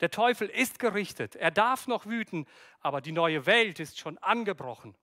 Der 0.00 0.10
Teufel 0.10 0.48
ist 0.48 0.78
gerichtet, 0.78 1.36
er 1.36 1.50
darf 1.50 1.86
noch 1.86 2.06
wüten, 2.06 2.46
aber 2.80 3.00
die 3.00 3.12
neue 3.12 3.46
Welt 3.46 3.78
ist 3.78 3.98
schon 3.98 4.18
angebrochen. 4.18 4.96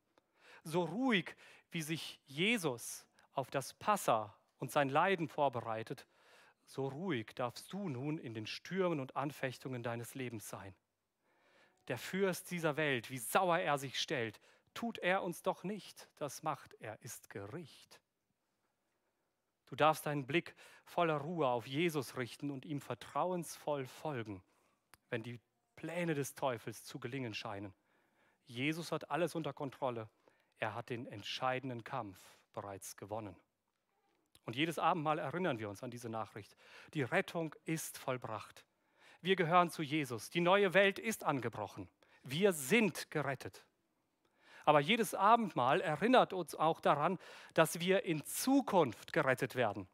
So 0.64 0.84
ruhig, 0.84 1.36
wie 1.72 1.82
sich 1.82 2.20
Jesus 2.26 3.06
auf 3.34 3.50
das 3.50 3.74
Passa 3.76 4.36
und 4.58 4.72
sein 4.72 4.90
Leiden 4.90 5.28
vorbereitet, 5.28 6.06
so 6.66 6.88
ruhig 6.88 7.28
darfst 7.36 7.72
du 7.72 7.88
nun 7.88 8.18
in 8.18 8.34
den 8.34 8.46
Stürmen 8.46 9.00
und 9.00 9.16
Anfechtungen 9.16 9.84
deines 9.84 10.16
Lebens 10.16 10.50
sein. 10.50 10.76
Der 11.90 11.98
Fürst 11.98 12.50
dieser 12.52 12.78
Welt, 12.78 13.10
wie 13.10 13.18
sauer 13.18 13.60
er 13.60 13.78
sich 13.78 14.00
stellt, 14.00 14.40
tut 14.74 14.98
er 15.00 15.24
uns 15.24 15.42
doch 15.42 15.64
nicht, 15.64 16.08
das 16.16 16.44
macht 16.44 16.74
er, 16.80 17.02
ist 17.02 17.30
Gericht. 17.30 18.00
Du 19.66 19.76
darfst 19.76 20.06
deinen 20.06 20.26
Blick 20.26 20.56
voller 20.86 21.18
Ruhe 21.18 21.48
auf 21.48 21.68
Jesus 21.68 22.16
richten 22.16 22.50
und 22.50 22.66
ihm 22.66 22.80
vertrauensvoll 22.80 23.86
folgen 23.86 24.42
wenn 25.10 25.24
die 25.24 25.40
Pläne 25.76 26.14
des 26.14 26.36
Teufels 26.36 26.84
zu 26.84 27.00
gelingen 27.00 27.34
scheinen. 27.34 27.74
Jesus 28.46 28.92
hat 28.92 29.10
alles 29.12 29.36
unter 29.36 29.54
Kontrolle. 29.54 30.10
Er 30.58 30.76
hat 30.76 30.90
den 30.90 31.06
entscheidenden 31.08 31.84
Kampf 31.84 32.20
bereits 32.54 32.98
gewonnen. 32.98 33.36
Und 34.46 34.56
jedes 34.56 34.80
Abendmahl 34.80 35.20
erinnern 35.20 35.60
wir 35.60 35.70
uns 35.70 35.84
an 35.84 35.92
diese 35.92 36.10
Nachricht. 36.10 36.56
Die 36.94 37.04
Rettung 37.04 37.56
ist 37.66 37.98
vollbracht. 37.98 38.66
Wir 39.22 39.36
gehören 39.36 39.70
zu 39.70 39.82
Jesus. 39.82 40.30
Die 40.30 40.42
neue 40.42 40.74
Welt 40.74 41.00
ist 41.00 41.24
angebrochen. 41.24 41.90
Wir 42.24 42.54
sind 42.54 43.12
gerettet. 43.12 43.66
Aber 44.66 44.80
jedes 44.80 45.14
Abendmahl 45.14 45.82
erinnert 45.82 46.32
uns 46.34 46.56
auch 46.56 46.80
daran, 46.80 47.18
dass 47.54 47.80
wir 47.80 48.04
in 48.04 48.24
Zukunft 48.26 49.14
gerettet 49.14 49.56
werden. 49.56 49.88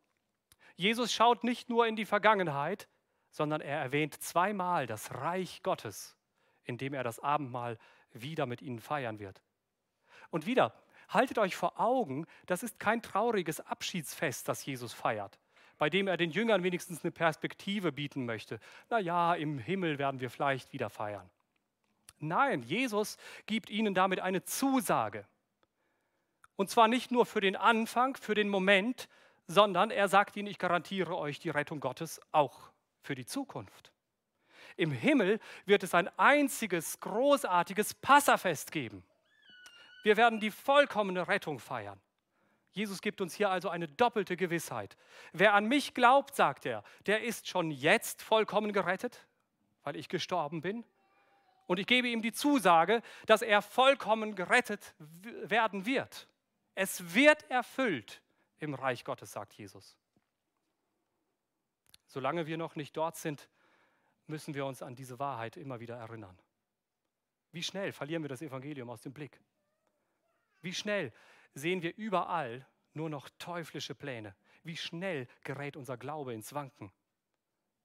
Jesus 0.75 1.13
schaut 1.13 1.43
nicht 1.43 1.69
nur 1.69 1.87
in 1.87 1.95
die 1.95 2.05
Vergangenheit, 2.05 2.89
sondern 3.31 3.61
er 3.61 3.79
erwähnt 3.79 4.21
zweimal 4.21 4.85
das 4.85 5.13
Reich 5.13 5.63
Gottes, 5.63 6.15
in 6.63 6.77
dem 6.77 6.93
er 6.93 7.03
das 7.03 7.19
Abendmahl 7.19 7.77
wieder 8.11 8.45
mit 8.45 8.61
ihnen 8.61 8.79
feiern 8.79 9.19
wird. 9.19 9.41
Und 10.29 10.45
wieder, 10.45 10.73
haltet 11.09 11.37
euch 11.37 11.55
vor 11.55 11.79
Augen, 11.79 12.25
das 12.45 12.63
ist 12.63 12.79
kein 12.79 13.01
trauriges 13.01 13.61
Abschiedsfest, 13.61 14.47
das 14.47 14.65
Jesus 14.65 14.93
feiert, 14.93 15.39
bei 15.77 15.89
dem 15.89 16.07
er 16.07 16.17
den 16.17 16.31
Jüngern 16.31 16.63
wenigstens 16.63 17.03
eine 17.03 17.11
Perspektive 17.11 17.91
bieten 17.91 18.25
möchte. 18.25 18.59
Na 18.89 18.99
ja, 18.99 19.33
im 19.35 19.59
Himmel 19.59 19.97
werden 19.97 20.19
wir 20.19 20.29
vielleicht 20.29 20.73
wieder 20.73 20.89
feiern. 20.89 21.29
Nein, 22.19 22.63
Jesus 22.63 23.17
gibt 23.45 23.69
ihnen 23.69 23.93
damit 23.93 24.19
eine 24.19 24.43
Zusage. 24.43 25.25
Und 26.55 26.69
zwar 26.69 26.87
nicht 26.87 27.11
nur 27.11 27.25
für 27.25 27.41
den 27.41 27.55
Anfang, 27.55 28.15
für 28.15 28.33
den 28.33 28.49
Moment, 28.49 29.09
sondern 29.47 29.91
er 29.91 30.07
sagt 30.07 30.37
ihnen, 30.37 30.47
ich 30.47 30.57
garantiere 30.57 31.17
euch 31.17 31.39
die 31.39 31.49
Rettung 31.49 31.79
Gottes 31.79 32.21
auch 32.31 32.71
für 33.01 33.15
die 33.15 33.25
Zukunft. 33.25 33.91
Im 34.77 34.91
Himmel 34.91 35.39
wird 35.65 35.83
es 35.83 35.93
ein 35.93 36.09
einziges 36.17 36.99
großartiges 36.99 37.93
Passafest 37.95 38.71
geben. 38.71 39.03
Wir 40.03 40.17
werden 40.17 40.39
die 40.39 40.51
vollkommene 40.51 41.27
Rettung 41.27 41.59
feiern. 41.59 41.99
Jesus 42.75 43.01
gibt 43.01 43.21
uns 43.21 43.33
hier 43.33 43.49
also 43.49 43.69
eine 43.69 43.87
doppelte 43.87 44.35
Gewissheit. 44.35 44.97
Wer 45.31 45.53
an 45.53 45.65
mich 45.65 45.93
glaubt, 45.93 46.35
sagt 46.35 46.65
er, 46.65 46.83
der 47.05 47.23
ist 47.23 47.47
schon 47.47 47.71
jetzt 47.71 48.21
vollkommen 48.21 48.73
gerettet, 48.73 49.25
weil 49.83 49.95
ich 49.95 50.09
gestorben 50.09 50.59
bin. 50.59 50.83
Und 51.67 51.79
ich 51.79 51.87
gebe 51.87 52.09
ihm 52.09 52.21
die 52.21 52.33
Zusage, 52.33 53.01
dass 53.27 53.41
er 53.41 53.61
vollkommen 53.61 54.35
gerettet 54.35 54.93
werden 54.99 55.85
wird. 55.85 56.27
Es 56.75 57.15
wird 57.15 57.49
erfüllt 57.49 58.21
im 58.59 58.73
Reich 58.73 59.05
Gottes, 59.05 59.31
sagt 59.31 59.53
Jesus. 59.53 59.95
Solange 62.07 62.45
wir 62.45 62.57
noch 62.57 62.75
nicht 62.75 62.97
dort 62.97 63.15
sind, 63.15 63.49
müssen 64.27 64.53
wir 64.53 64.65
uns 64.65 64.81
an 64.81 64.95
diese 64.95 65.17
Wahrheit 65.17 65.55
immer 65.55 65.79
wieder 65.79 65.95
erinnern. 65.95 66.37
Wie 67.53 67.63
schnell 67.63 67.93
verlieren 67.93 68.21
wir 68.21 68.29
das 68.29 68.41
Evangelium 68.41 68.89
aus 68.89 69.01
dem 69.01 69.13
Blick? 69.13 69.39
Wie 70.61 70.73
schnell 70.73 71.13
sehen 71.55 71.81
wir 71.81 71.95
überall 71.97 72.67
nur 72.93 73.09
noch 73.09 73.29
teuflische 73.39 73.95
Pläne? 73.95 74.35
Wie 74.63 74.77
schnell 74.77 75.27
gerät 75.43 75.75
unser 75.75 75.97
Glaube 75.97 76.33
ins 76.33 76.53
Wanken? 76.53 76.91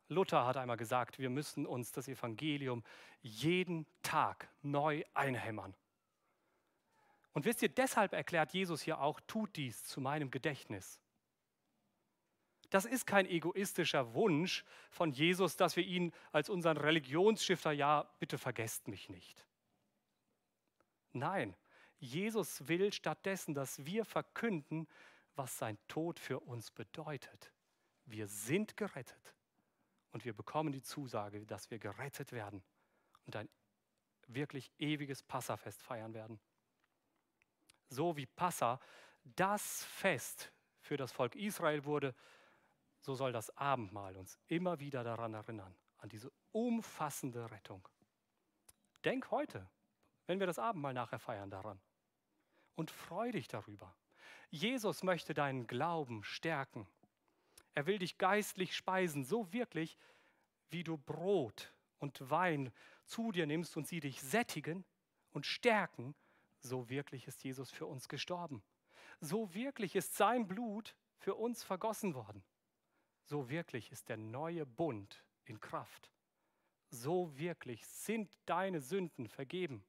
Luther 0.09 0.45
hat 0.45 0.57
einmal 0.57 0.77
gesagt, 0.77 1.19
wir 1.19 1.31
müssen 1.31 1.67
uns 1.67 1.93
das 1.93 2.09
Evangelium 2.09 2.83
jeden 3.23 3.87
Tag 4.03 4.49
neu 4.61 5.05
einhämmern. 5.15 5.75
Und 7.33 7.45
wisst 7.45 7.63
ihr, 7.63 7.69
deshalb 7.69 8.13
erklärt 8.13 8.53
Jesus 8.53 8.83
hier 8.83 9.01
auch, 9.01 9.21
tut 9.21 9.55
dies 9.57 9.85
zu 9.85 10.01
meinem 10.01 10.33
Gedächtnis. 10.33 11.01
Das 12.71 12.85
ist 12.85 13.07
kein 13.07 13.27
egoistischer 13.27 14.15
Wunsch 14.15 14.65
von 14.91 15.13
Jesus, 15.13 15.57
dass 15.57 15.77
wir 15.77 15.85
ihn 15.85 16.13
als 16.33 16.49
unseren 16.49 16.77
Religionsstifter, 16.77 17.73
ja, 17.73 18.09
bitte 18.19 18.39
vergesst 18.39 18.89
mich 18.89 19.09
nicht. 19.09 19.47
Nein, 21.13 21.55
Jesus 22.01 22.67
will 22.67 22.93
stattdessen, 22.93 23.55
dass 23.55 23.85
wir 23.85 24.07
verkünden, 24.07 24.89
was 25.37 25.57
sein 25.59 25.79
Tod 25.87 26.19
für 26.19 26.41
uns 26.41 26.71
bedeutet. 26.71 27.53
Wir 28.07 28.27
sind 28.27 28.77
gerettet 28.77 29.35
und 30.11 30.25
wir 30.25 30.33
bekommen 30.33 30.73
die 30.73 30.83
Zusage, 30.83 31.45
dass 31.47 31.71
wir 31.71 31.79
gerettet 31.79 32.33
werden 32.33 32.63
und 33.27 33.37
ein 33.37 33.49
wirklich 34.27 34.73
ewiges 34.79 35.23
Passafest 35.23 35.83
feiern 35.83 36.15
werden. 36.15 36.41
So 37.91 38.17
wie 38.17 38.27
Passa 38.27 38.81
das 39.23 39.85
Fest 39.85 40.53
für 40.81 40.97
das 40.97 41.13
Volk 41.13 41.37
Israel 41.37 41.85
wurde, 41.85 42.15
so 43.01 43.15
soll 43.15 43.33
das 43.33 43.55
Abendmahl 43.59 44.17
uns 44.17 44.39
immer 44.47 44.81
wieder 44.81 45.05
daran 45.05 45.35
erinnern, 45.35 45.75
an 45.99 46.09
diese 46.09 46.33
umfassende 46.53 47.51
Rettung. 47.51 47.87
Denk 49.05 49.31
heute, 49.31 49.69
wenn 50.27 50.41
wir 50.41 50.47
das 50.47 50.59
Abendmahl 50.59 50.95
nachher 50.95 51.19
feiern, 51.19 51.51
daran 51.51 51.81
und 52.81 52.91
freu 52.91 53.31
dich 53.31 53.47
darüber. 53.47 53.95
Jesus 54.49 55.03
möchte 55.03 55.35
deinen 55.35 55.67
Glauben 55.67 56.25
stärken. 56.25 56.87
Er 57.75 57.85
will 57.85 57.99
dich 57.99 58.17
geistlich 58.17 58.75
speisen, 58.75 59.23
so 59.23 59.53
wirklich, 59.53 59.99
wie 60.71 60.83
du 60.83 60.97
Brot 60.97 61.75
und 61.99 62.31
Wein 62.31 62.73
zu 63.05 63.33
dir 63.33 63.47
nimmst 63.47 63.77
und 63.77 63.87
sie 63.87 64.01
dich 64.01 64.23
sättigen 64.23 64.87
und 65.33 65.45
stärken, 65.45 66.15
so 66.61 66.89
wirklich 66.89 67.27
ist 67.27 67.45
Jesus 67.45 67.71
für 67.71 67.85
uns 67.85 68.09
gestorben. 68.09 68.63
So 69.21 69.53
wirklich 69.53 69.95
ist 69.95 70.17
sein 70.17 70.49
Blut 70.49 70.97
für 71.19 71.35
uns 71.35 71.63
vergossen 71.63 72.15
worden. 72.15 72.43
So 73.25 73.51
wirklich 73.51 73.93
ist 73.93 74.09
der 74.09 74.17
neue 74.17 74.65
Bund 74.65 75.23
in 75.45 75.61
Kraft. 75.61 76.11
So 76.89 77.37
wirklich 77.37 77.87
sind 77.87 78.33
deine 78.47 78.81
Sünden 78.81 79.29
vergeben. 79.29 79.85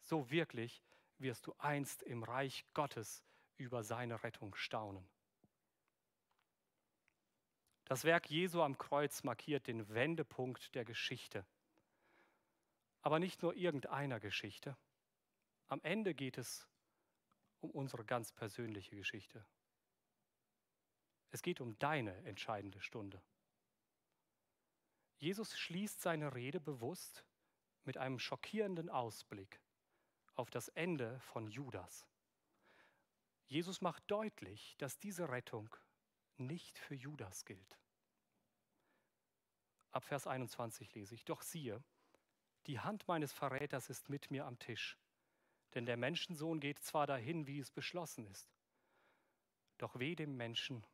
So 0.00 0.28
wirklich 0.30 0.82
wirst 1.18 1.46
du 1.46 1.54
einst 1.58 2.02
im 2.02 2.22
Reich 2.22 2.64
Gottes 2.74 3.24
über 3.56 3.82
seine 3.82 4.22
Rettung 4.22 4.54
staunen. 4.54 5.08
Das 7.84 8.04
Werk 8.04 8.28
Jesu 8.30 8.62
am 8.62 8.78
Kreuz 8.78 9.22
markiert 9.22 9.68
den 9.68 9.88
Wendepunkt 9.88 10.74
der 10.74 10.84
Geschichte. 10.84 11.46
Aber 13.02 13.20
nicht 13.20 13.42
nur 13.42 13.54
irgendeiner 13.54 14.18
Geschichte. 14.18 14.76
Am 15.68 15.80
Ende 15.82 16.14
geht 16.14 16.36
es 16.36 16.68
um 17.60 17.70
unsere 17.70 18.04
ganz 18.04 18.32
persönliche 18.32 18.96
Geschichte. 18.96 19.46
Es 21.30 21.42
geht 21.42 21.60
um 21.60 21.78
deine 21.78 22.14
entscheidende 22.24 22.80
Stunde. 22.80 23.22
Jesus 25.18 25.56
schließt 25.56 26.00
seine 26.00 26.34
Rede 26.34 26.60
bewusst 26.60 27.24
mit 27.84 27.96
einem 27.96 28.18
schockierenden 28.18 28.90
Ausblick 28.90 29.60
auf 30.36 30.50
das 30.50 30.68
Ende 30.68 31.18
von 31.20 31.48
Judas. 31.48 32.06
Jesus 33.46 33.80
macht 33.80 34.04
deutlich, 34.10 34.76
dass 34.78 34.98
diese 34.98 35.28
Rettung 35.28 35.74
nicht 36.36 36.78
für 36.78 36.94
Judas 36.94 37.44
gilt. 37.44 37.78
Ab 39.90 40.04
Vers 40.04 40.26
21 40.26 40.94
lese 40.94 41.14
ich, 41.14 41.24
doch 41.24 41.42
siehe, 41.42 41.82
die 42.66 42.80
Hand 42.80 43.08
meines 43.08 43.32
Verräters 43.32 43.88
ist 43.88 44.08
mit 44.08 44.30
mir 44.30 44.44
am 44.44 44.58
Tisch, 44.58 44.98
denn 45.74 45.86
der 45.86 45.96
Menschensohn 45.96 46.60
geht 46.60 46.80
zwar 46.80 47.06
dahin, 47.06 47.46
wie 47.46 47.60
es 47.60 47.70
beschlossen 47.70 48.26
ist, 48.26 48.52
doch 49.78 49.98
weh 49.98 50.14
dem 50.14 50.36
Menschen, 50.36 50.84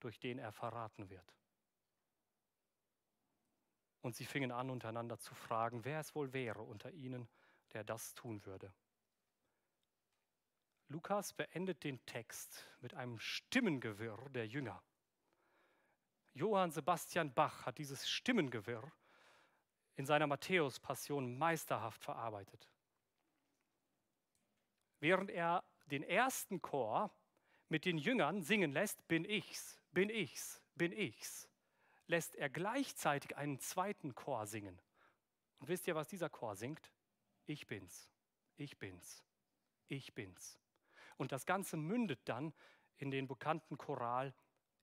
durch 0.00 0.20
den 0.20 0.38
er 0.38 0.52
verraten 0.52 1.08
wird. 1.10 1.34
Und 4.02 4.14
sie 4.14 4.26
fingen 4.26 4.52
an, 4.52 4.70
untereinander 4.70 5.18
zu 5.18 5.34
fragen, 5.34 5.84
wer 5.84 6.00
es 6.00 6.14
wohl 6.14 6.32
wäre 6.32 6.62
unter 6.62 6.92
ihnen, 6.92 7.28
der 7.72 7.84
das 7.84 8.14
tun 8.14 8.44
würde. 8.44 8.72
Lukas 10.88 11.34
beendet 11.34 11.84
den 11.84 12.04
Text 12.06 12.64
mit 12.80 12.94
einem 12.94 13.18
Stimmengewirr 13.18 14.30
der 14.30 14.46
Jünger. 14.46 14.82
Johann 16.32 16.70
Sebastian 16.70 17.34
Bach 17.34 17.66
hat 17.66 17.78
dieses 17.78 18.08
Stimmengewirr 18.08 18.90
in 19.96 20.06
seiner 20.06 20.26
Matthäus-Passion 20.26 21.36
meisterhaft 21.36 22.02
verarbeitet. 22.02 22.70
Während 25.00 25.30
er 25.30 25.64
den 25.86 26.02
ersten 26.02 26.62
Chor 26.62 27.10
mit 27.68 27.84
den 27.84 27.98
Jüngern 27.98 28.42
singen 28.42 28.72
lässt, 28.72 29.06
bin 29.08 29.24
ich's, 29.24 29.78
bin 29.92 30.08
ich's, 30.08 30.62
bin 30.74 30.92
ich's, 30.92 31.48
lässt 32.06 32.34
er 32.36 32.48
gleichzeitig 32.48 33.36
einen 33.36 33.58
zweiten 33.58 34.14
Chor 34.14 34.46
singen. 34.46 34.80
Und 35.58 35.68
wisst 35.68 35.86
ihr, 35.86 35.94
was 35.94 36.08
dieser 36.08 36.30
Chor 36.30 36.56
singt? 36.56 36.92
Ich 37.48 37.66
bin's, 37.66 38.10
ich 38.58 38.78
bin's, 38.78 39.24
ich 39.86 40.14
bin's. 40.14 40.58
Und 41.16 41.32
das 41.32 41.46
Ganze 41.46 41.78
mündet 41.78 42.20
dann 42.28 42.52
in 42.98 43.10
den 43.10 43.26
bekannten 43.26 43.78
Choral 43.78 44.34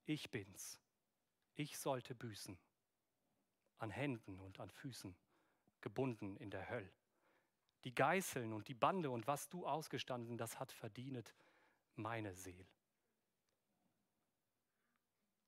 Ich 0.08 0.32
bin's. 0.32 0.82
Ich 1.54 1.78
sollte 1.78 2.16
büßen. 2.16 2.58
An 3.78 3.92
Händen 3.92 4.40
und 4.40 4.60
an 4.60 4.72
Füßen, 4.72 5.16
gebunden 5.82 6.38
in 6.38 6.50
der 6.50 6.68
Hölle. 6.68 6.92
Die 7.84 7.94
Geißeln 7.94 8.52
und 8.52 8.68
die 8.68 8.74
Bande 8.74 9.12
und 9.12 9.28
was 9.28 9.48
du 9.48 9.68
ausgestanden, 9.68 10.36
das 10.36 10.60
hat 10.60 10.72
verdient 10.72 11.36
meine 11.94 12.34
Seele. 12.34 12.68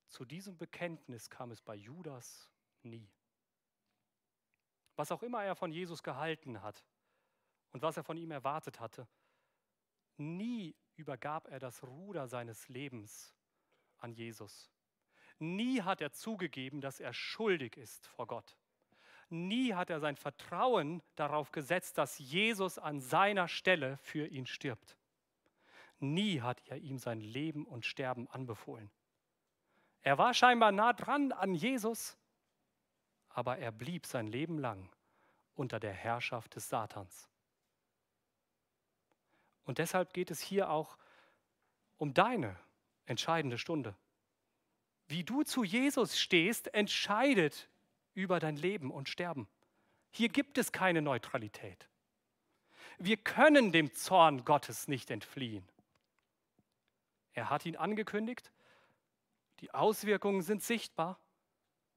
Zu 0.08 0.23
diesem 0.23 0.56
Bekenntnis 0.56 1.32
kam 1.32 1.49
es 1.49 1.63
bei 1.63 1.73
Judas 1.73 2.51
nie. 2.84 3.10
Was 4.95 5.12
auch 5.12 5.23
immer 5.23 5.43
er 5.43 5.56
von 5.56 5.71
Jesus 5.71 6.03
gehalten 6.03 6.62
hat 6.62 6.86
und 7.71 7.82
was 7.82 7.97
er 7.97 8.03
von 8.03 8.17
ihm 8.17 8.32
erwartet 8.32 8.80
hatte, 8.80 9.08
nie 10.17 10.75
übergab 10.95 11.47
er 11.47 11.60
das 11.60 11.84
Ruder 11.84 12.27
seines 12.27 12.67
Lebens 12.69 13.36
an 13.97 14.13
Jesus. 14.13 14.69
Nie 15.39 15.82
hat 15.82 16.01
er 16.01 16.12
zugegeben, 16.12 16.82
dass 16.82 16.99
er 16.99 17.13
schuldig 17.13 17.77
ist 17.77 18.08
vor 18.08 18.27
Gott. 18.27 18.58
Nie 19.30 19.73
hat 19.73 19.89
er 19.89 19.99
sein 19.99 20.15
Vertrauen 20.15 21.03
darauf 21.15 21.51
gesetzt, 21.51 21.97
dass 21.97 22.17
Jesus 22.17 22.80
an 22.80 22.99
seiner 22.99 23.47
Stelle 23.47 23.97
für 23.97 24.27
ihn 24.27 24.45
stirbt. 24.45 24.97
Nie 25.99 26.41
hat 26.41 26.62
er 26.65 26.77
ihm 26.77 26.97
sein 26.97 27.19
Leben 27.19 27.65
und 27.65 27.86
Sterben 27.86 28.27
anbefohlen. 28.30 28.89
Er 30.01 30.17
war 30.17 30.34
scheinbar 30.34 30.71
nah 30.71 30.93
dran 30.93 31.32
an 31.32 31.53
Jesus, 31.53 32.17
aber 33.30 33.58
er 33.58 33.71
blieb 33.71 34.06
sein 34.06 34.27
Leben 34.27 34.58
lang 34.58 34.89
unter 35.56 35.80
der 35.80 35.93
Herrschaft 35.93 36.56
des 36.56 36.69
Satans. 36.69 37.30
Und 39.67 39.77
deshalb 39.77 40.13
geht 40.13 40.32
es 40.32 40.41
hier 40.41 40.71
auch 40.71 40.97
um 41.97 42.15
deine 42.15 42.58
entscheidende 43.06 43.60
Stunde. 43.60 43.95
Wie 45.08 45.23
du 45.23 45.43
zu 45.43 45.63
Jesus 45.63 46.19
stehst, 46.19 46.73
entscheidet 46.73 47.69
über 48.15 48.39
dein 48.39 48.56
Leben 48.56 48.89
und 48.89 49.08
Sterben. 49.08 49.47
Hier 50.10 50.30
gibt 50.30 50.58
es 50.58 50.71
keine 50.71 51.03
Neutralität. 51.03 51.88
Wir 52.97 53.17
können 53.17 53.71
dem 53.71 53.93
Zorn 53.93 54.43
Gottes 54.43 54.88
nicht 54.88 55.12
entfliehen. 55.12 55.69
Er 57.34 57.51
hat 57.51 57.67
ihn 57.67 57.75
angekündigt 57.75 58.51
die 59.62 59.73
Auswirkungen 59.73 60.41
sind 60.41 60.63
sichtbar 60.63 61.19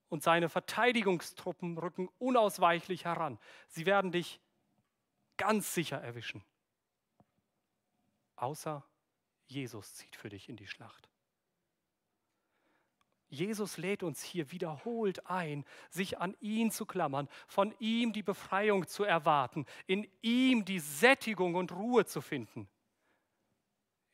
und 0.08 0.22
seine 0.22 0.48
Verteidigungstruppen 0.48 1.78
rücken 1.78 2.08
unausweichlich 2.18 3.04
heran. 3.04 3.38
Sie 3.68 3.86
werden 3.86 4.12
dich 4.12 4.40
ganz 5.36 5.74
sicher 5.74 6.00
erwischen. 6.00 6.42
Außer 8.40 8.82
Jesus 9.48 9.94
zieht 9.96 10.16
für 10.16 10.30
dich 10.30 10.48
in 10.48 10.56
die 10.56 10.66
Schlacht. 10.66 11.10
Jesus 13.28 13.76
lädt 13.76 14.02
uns 14.02 14.22
hier 14.22 14.50
wiederholt 14.50 15.26
ein, 15.26 15.66
sich 15.90 16.18
an 16.18 16.34
ihn 16.40 16.70
zu 16.70 16.86
klammern, 16.86 17.28
von 17.46 17.74
ihm 17.78 18.14
die 18.14 18.22
Befreiung 18.22 18.88
zu 18.88 19.04
erwarten, 19.04 19.66
in 19.86 20.10
ihm 20.22 20.64
die 20.64 20.78
Sättigung 20.78 21.54
und 21.54 21.70
Ruhe 21.70 22.06
zu 22.06 22.22
finden. 22.22 22.66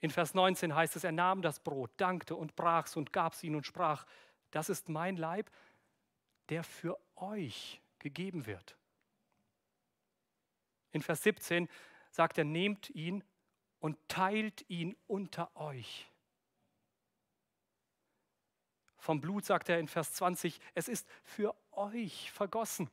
In 0.01 0.11
Vers 0.11 0.35
19 0.35 0.75
heißt 0.75 0.97
es, 0.97 1.05
er 1.05 1.13
nahm 1.13 1.41
das 1.41 1.61
Brot, 1.61 1.93
dankte 1.97 2.35
und 2.35 2.57
brach 2.57 2.87
es 2.87 2.97
und 2.97 3.13
gab 3.13 3.33
es 3.33 3.45
ihnen 3.45 3.57
und 3.57 3.65
sprach, 3.65 4.07
das 4.51 4.69
ist 4.69 4.89
mein 4.89 5.17
Leib, 5.17 5.51
der 6.49 6.65
für 6.65 6.99
euch 7.15 7.81
gegeben 8.01 8.45
wird. 8.45 8.77
In 10.91 11.01
Vers 11.01 11.23
17 11.23 11.69
sagt 12.11 12.39
er, 12.39 12.45
nehmt 12.45 12.91
ihn 12.91 13.23
und 13.81 13.97
teilt 14.09 14.69
ihn 14.69 14.97
unter 15.07 15.55
euch. 15.57 16.11
Vom 18.99 19.21
Blut 19.21 19.45
sagt 19.45 19.69
er 19.69 19.79
in 19.79 19.89
Vers 19.89 20.15
20, 20.15 20.59
es 20.75 20.89
ist 20.89 21.09
für 21.23 21.55
euch 21.71 22.33
vergossen. 22.33 22.91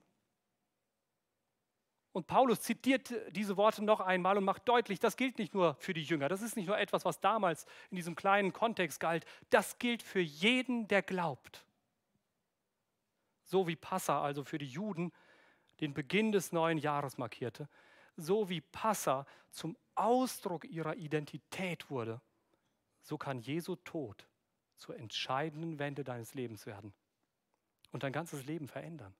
Und 2.11 2.27
Paulus 2.27 2.61
zitiert 2.61 3.11
diese 3.31 3.57
Worte 3.57 3.83
noch 3.83 3.99
einmal 3.99 4.37
und 4.37 4.43
macht 4.43 4.69
deutlich, 4.69 4.99
das 4.99 5.17
gilt 5.17 5.39
nicht 5.39 5.55
nur 5.55 5.73
für 5.79 5.95
die 5.95 6.03
Jünger, 6.03 6.29
das 6.29 6.43
ist 6.43 6.55
nicht 6.55 6.67
nur 6.67 6.77
etwas, 6.77 7.05
was 7.05 7.19
damals 7.19 7.65
in 7.89 7.95
diesem 7.95 8.15
kleinen 8.15 8.53
Kontext 8.53 8.99
galt, 8.99 9.25
das 9.49 9.79
gilt 9.79 10.03
für 10.03 10.19
jeden, 10.19 10.87
der 10.87 11.01
glaubt. 11.01 11.65
So 13.45 13.67
wie 13.67 13.75
Passa 13.75 14.21
also 14.21 14.43
für 14.43 14.59
die 14.59 14.67
Juden 14.67 15.11
den 15.79 15.95
Beginn 15.95 16.31
des 16.31 16.51
neuen 16.51 16.77
Jahres 16.77 17.17
markierte, 17.17 17.67
so 18.15 18.47
wie 18.47 18.61
Passa 18.61 19.25
zum 19.49 19.75
Ausdruck 19.95 20.65
ihrer 20.65 20.95
Identität 20.95 21.89
wurde, 21.89 22.21
so 23.01 23.17
kann 23.17 23.39
Jesu 23.39 23.75
Tod 23.75 24.27
zur 24.77 24.97
entscheidenden 24.97 25.79
Wende 25.79 26.03
deines 26.03 26.33
Lebens 26.33 26.65
werden 26.65 26.93
und 27.91 28.03
dein 28.03 28.13
ganzes 28.13 28.45
Leben 28.45 28.67
verändern. 28.67 29.15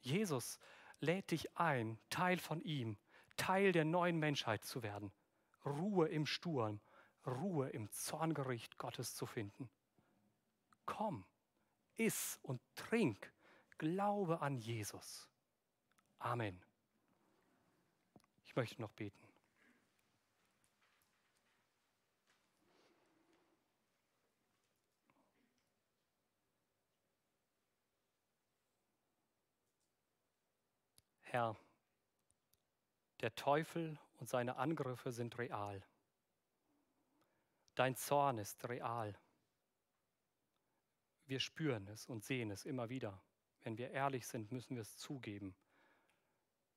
Jesus 0.00 0.58
lädt 1.00 1.30
dich 1.30 1.56
ein, 1.56 1.98
Teil 2.10 2.38
von 2.38 2.60
ihm, 2.60 2.98
Teil 3.36 3.72
der 3.72 3.84
neuen 3.84 4.18
Menschheit 4.18 4.64
zu 4.64 4.82
werden, 4.82 5.12
Ruhe 5.64 6.08
im 6.08 6.26
Sturm, 6.26 6.80
Ruhe 7.26 7.68
im 7.70 7.90
Zorngericht 7.90 8.78
Gottes 8.78 9.14
zu 9.14 9.26
finden. 9.26 9.70
Komm, 10.86 11.24
iss 11.96 12.38
und 12.42 12.60
trink, 12.74 13.32
glaube 13.78 14.40
an 14.40 14.58
Jesus. 14.58 15.28
Amen. 16.18 16.62
Ich 18.52 18.56
möchte 18.56 18.82
noch 18.82 18.92
beten. 18.92 19.26
Herr, 31.22 31.56
der 33.22 33.34
Teufel 33.34 33.98
und 34.20 34.28
seine 34.28 34.56
Angriffe 34.56 35.12
sind 35.12 35.38
real. 35.38 35.82
Dein 37.74 37.96
Zorn 37.96 38.36
ist 38.36 38.68
real. 38.68 39.18
Wir 41.24 41.40
spüren 41.40 41.88
es 41.88 42.06
und 42.06 42.22
sehen 42.22 42.50
es 42.50 42.66
immer 42.66 42.90
wieder. 42.90 43.18
Wenn 43.62 43.78
wir 43.78 43.92
ehrlich 43.92 44.26
sind, 44.26 44.52
müssen 44.52 44.76
wir 44.76 44.82
es 44.82 44.98
zugeben, 44.98 45.54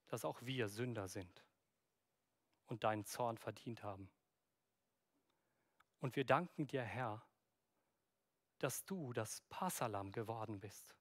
dass 0.07 0.23
auch 0.23 0.41
wir 0.41 0.69
Sünder 0.69 1.09
sind 1.09 1.43
und 2.67 2.83
deinen 2.83 3.05
Zorn 3.05 3.37
verdient 3.37 3.83
haben. 3.83 4.09
Und 5.99 6.15
wir 6.15 6.25
danken 6.25 6.67
dir, 6.67 6.83
Herr, 6.83 7.25
dass 8.59 8.85
du 8.85 9.13
das 9.13 9.41
Passalam 9.49 10.11
geworden 10.11 10.59
bist, 10.59 10.95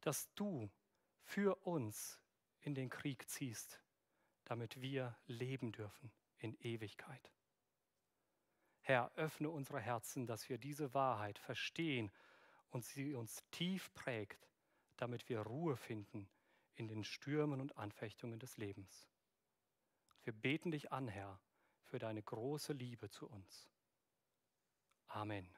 dass 0.00 0.32
du 0.34 0.70
für 1.22 1.56
uns 1.66 2.20
in 2.60 2.74
den 2.74 2.88
Krieg 2.88 3.28
ziehst, 3.28 3.80
damit 4.44 4.80
wir 4.80 5.16
leben 5.26 5.72
dürfen 5.72 6.12
in 6.38 6.54
Ewigkeit. 6.60 7.32
Herr, 8.80 9.12
öffne 9.14 9.48
unsere 9.50 9.80
Herzen, 9.80 10.26
dass 10.26 10.48
wir 10.48 10.58
diese 10.58 10.92
Wahrheit 10.92 11.38
verstehen 11.38 12.10
und 12.70 12.84
sie 12.84 13.14
uns 13.14 13.44
tief 13.50 13.92
prägt, 13.94 14.48
damit 14.96 15.28
wir 15.28 15.40
Ruhe 15.40 15.76
finden 15.76 16.28
in 16.74 16.88
den 16.88 17.04
Stürmen 17.04 17.60
und 17.60 17.76
Anfechtungen 17.76 18.38
des 18.38 18.56
Lebens. 18.56 19.11
Wir 20.24 20.32
beten 20.32 20.70
dich 20.70 20.92
an, 20.92 21.08
Herr, 21.08 21.40
für 21.84 21.98
deine 21.98 22.22
große 22.22 22.72
Liebe 22.72 23.10
zu 23.10 23.28
uns. 23.28 23.68
Amen. 25.08 25.48